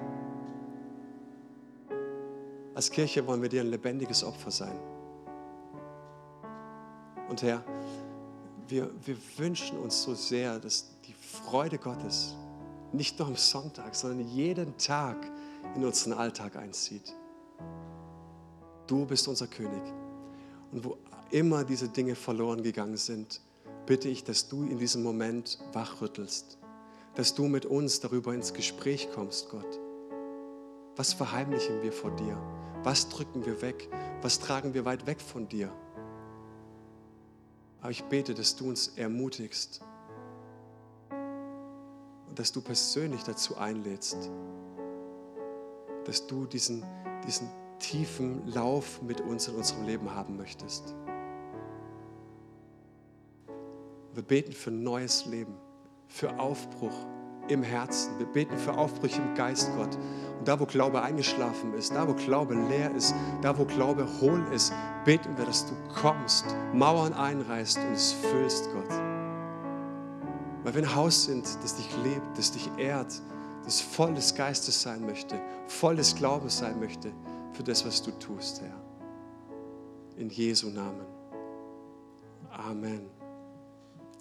Als 2.74 2.90
Kirche 2.90 3.26
wollen 3.28 3.42
wir 3.42 3.50
dir 3.50 3.62
ein 3.62 3.70
lebendiges 3.70 4.24
Opfer 4.24 4.52
sein. 4.52 4.78
Und 7.30 7.42
Herr, 7.44 7.64
wir, 8.68 8.90
wir 9.06 9.18
wünschen 9.38 9.78
uns 9.78 10.04
so 10.04 10.14
sehr, 10.14 10.60
dass 10.60 10.90
die 11.06 11.14
Freude 11.14 11.78
Gottes 11.78 12.36
nicht 12.94 13.20
nur 13.20 13.28
am 13.28 13.36
Sonntag, 13.36 13.96
sondern 13.96 14.28
jeden 14.28 14.78
Tag 14.78 15.18
in 15.76 15.84
unseren 15.84 16.14
Alltag 16.14 16.56
einzieht. 16.56 17.14
Du 18.88 19.06
bist 19.06 19.28
unser 19.28 19.48
König. 19.48 19.82
Und 20.72 20.84
wo 20.84 20.98
immer 21.32 21.64
diese 21.64 21.90
Dinge 21.90 22.16
verloren 22.16 22.64
gegangen 22.64 22.98
sind, 22.98 23.42
bitte 23.86 24.10
ich, 24.10 24.24
dass 24.24 24.48
du 24.48 24.64
in 24.64 24.78
diesem 24.78 25.04
Moment 25.04 25.60
wachrüttelst, 25.74 26.58
dass 27.16 27.34
du 27.34 27.46
mit 27.48 27.66
uns 27.66 28.00
darüber 28.00 28.34
ins 28.34 28.54
Gespräch 28.54 29.10
kommst, 29.14 29.50
Gott. 29.50 29.80
Was 30.96 31.14
verheimlichen 31.14 31.82
wir 31.82 31.92
vor 31.92 32.12
dir? 32.12 32.38
Was 32.84 33.10
drücken 33.10 33.46
wir 33.46 33.62
weg? 33.62 33.90
Was 34.22 34.40
tragen 34.40 34.74
wir 34.74 34.86
weit 34.86 35.08
weg 35.08 35.20
von 35.20 35.50
dir? 35.50 35.72
Aber 37.82 37.92
ich 37.92 38.04
bete, 38.06 38.34
dass 38.34 38.56
du 38.56 38.70
uns 38.70 38.90
ermutigst 38.96 39.82
dass 42.36 42.52
du 42.52 42.62
persönlich 42.62 43.24
dazu 43.24 43.58
einlädst, 43.58 44.30
dass 46.06 46.28
du 46.28 46.46
diesen, 46.46 46.84
diesen 47.26 47.50
tiefen 47.80 48.46
Lauf 48.48 49.02
mit 49.02 49.22
uns 49.22 49.48
in 49.48 49.56
unserem 49.56 49.86
Leben 49.86 50.14
haben 50.14 50.38
möchtest. 50.38 50.96
Wir 54.14 54.24
beten 54.24 54.54
für 54.54 54.72
neues 54.72 55.26
Leben, 55.26 55.56
für 56.08 56.40
Aufbruch 56.40 56.96
im 57.48 57.64
Herzen. 57.64 58.18
Wir 58.18 58.26
beten 58.26 58.58
für 58.58 58.78
Aufbrüche 58.78 59.22
im 59.22 59.36
Geist, 59.36 59.70
Gott. 59.76 59.98
Und 60.40 60.48
da, 60.48 60.60
wo 60.60 60.66
Glaube 60.66 61.02
eingeschlafen 61.02 61.74
ist, 61.74 61.94
da, 61.94 62.08
wo 62.08 62.14
Glaube 62.14 62.56
leer 62.56 62.94
ist, 62.96 63.14
da, 63.42 63.58
wo 63.58 63.66
Glaube 63.66 64.08
hohl 64.22 64.44
ist, 64.54 64.74
beten 65.04 65.38
wir, 65.38 65.46
dass 65.46 65.66
du 65.66 65.74
kommst, 66.02 66.46
Mauern 66.74 67.14
einreißt 67.14 67.78
und 67.78 67.94
es 67.94 68.14
füllst, 68.14 68.70
Gott. 68.72 69.15
Weil 70.66 70.74
wir 70.74 70.82
ein 70.82 70.96
Haus 70.96 71.26
sind, 71.26 71.46
das 71.62 71.76
dich 71.76 71.88
lebt, 72.04 72.36
das 72.40 72.52
dich 72.52 72.68
ehrt, 72.76 73.22
das 73.66 73.80
voll 73.80 74.16
des 74.16 74.34
Geistes 74.34 74.82
sein 74.82 75.06
möchte, 75.06 75.40
voll 75.68 75.96
des 75.96 76.16
Glaubens 76.16 76.58
sein 76.58 76.80
möchte 76.80 77.14
für 77.54 77.62
das, 77.62 77.86
was 77.86 78.02
du 78.02 78.10
tust, 78.14 78.62
Herr. 78.62 78.82
In 80.18 80.28
Jesu 80.28 80.72
Namen. 80.72 81.06
Amen. 82.50 83.15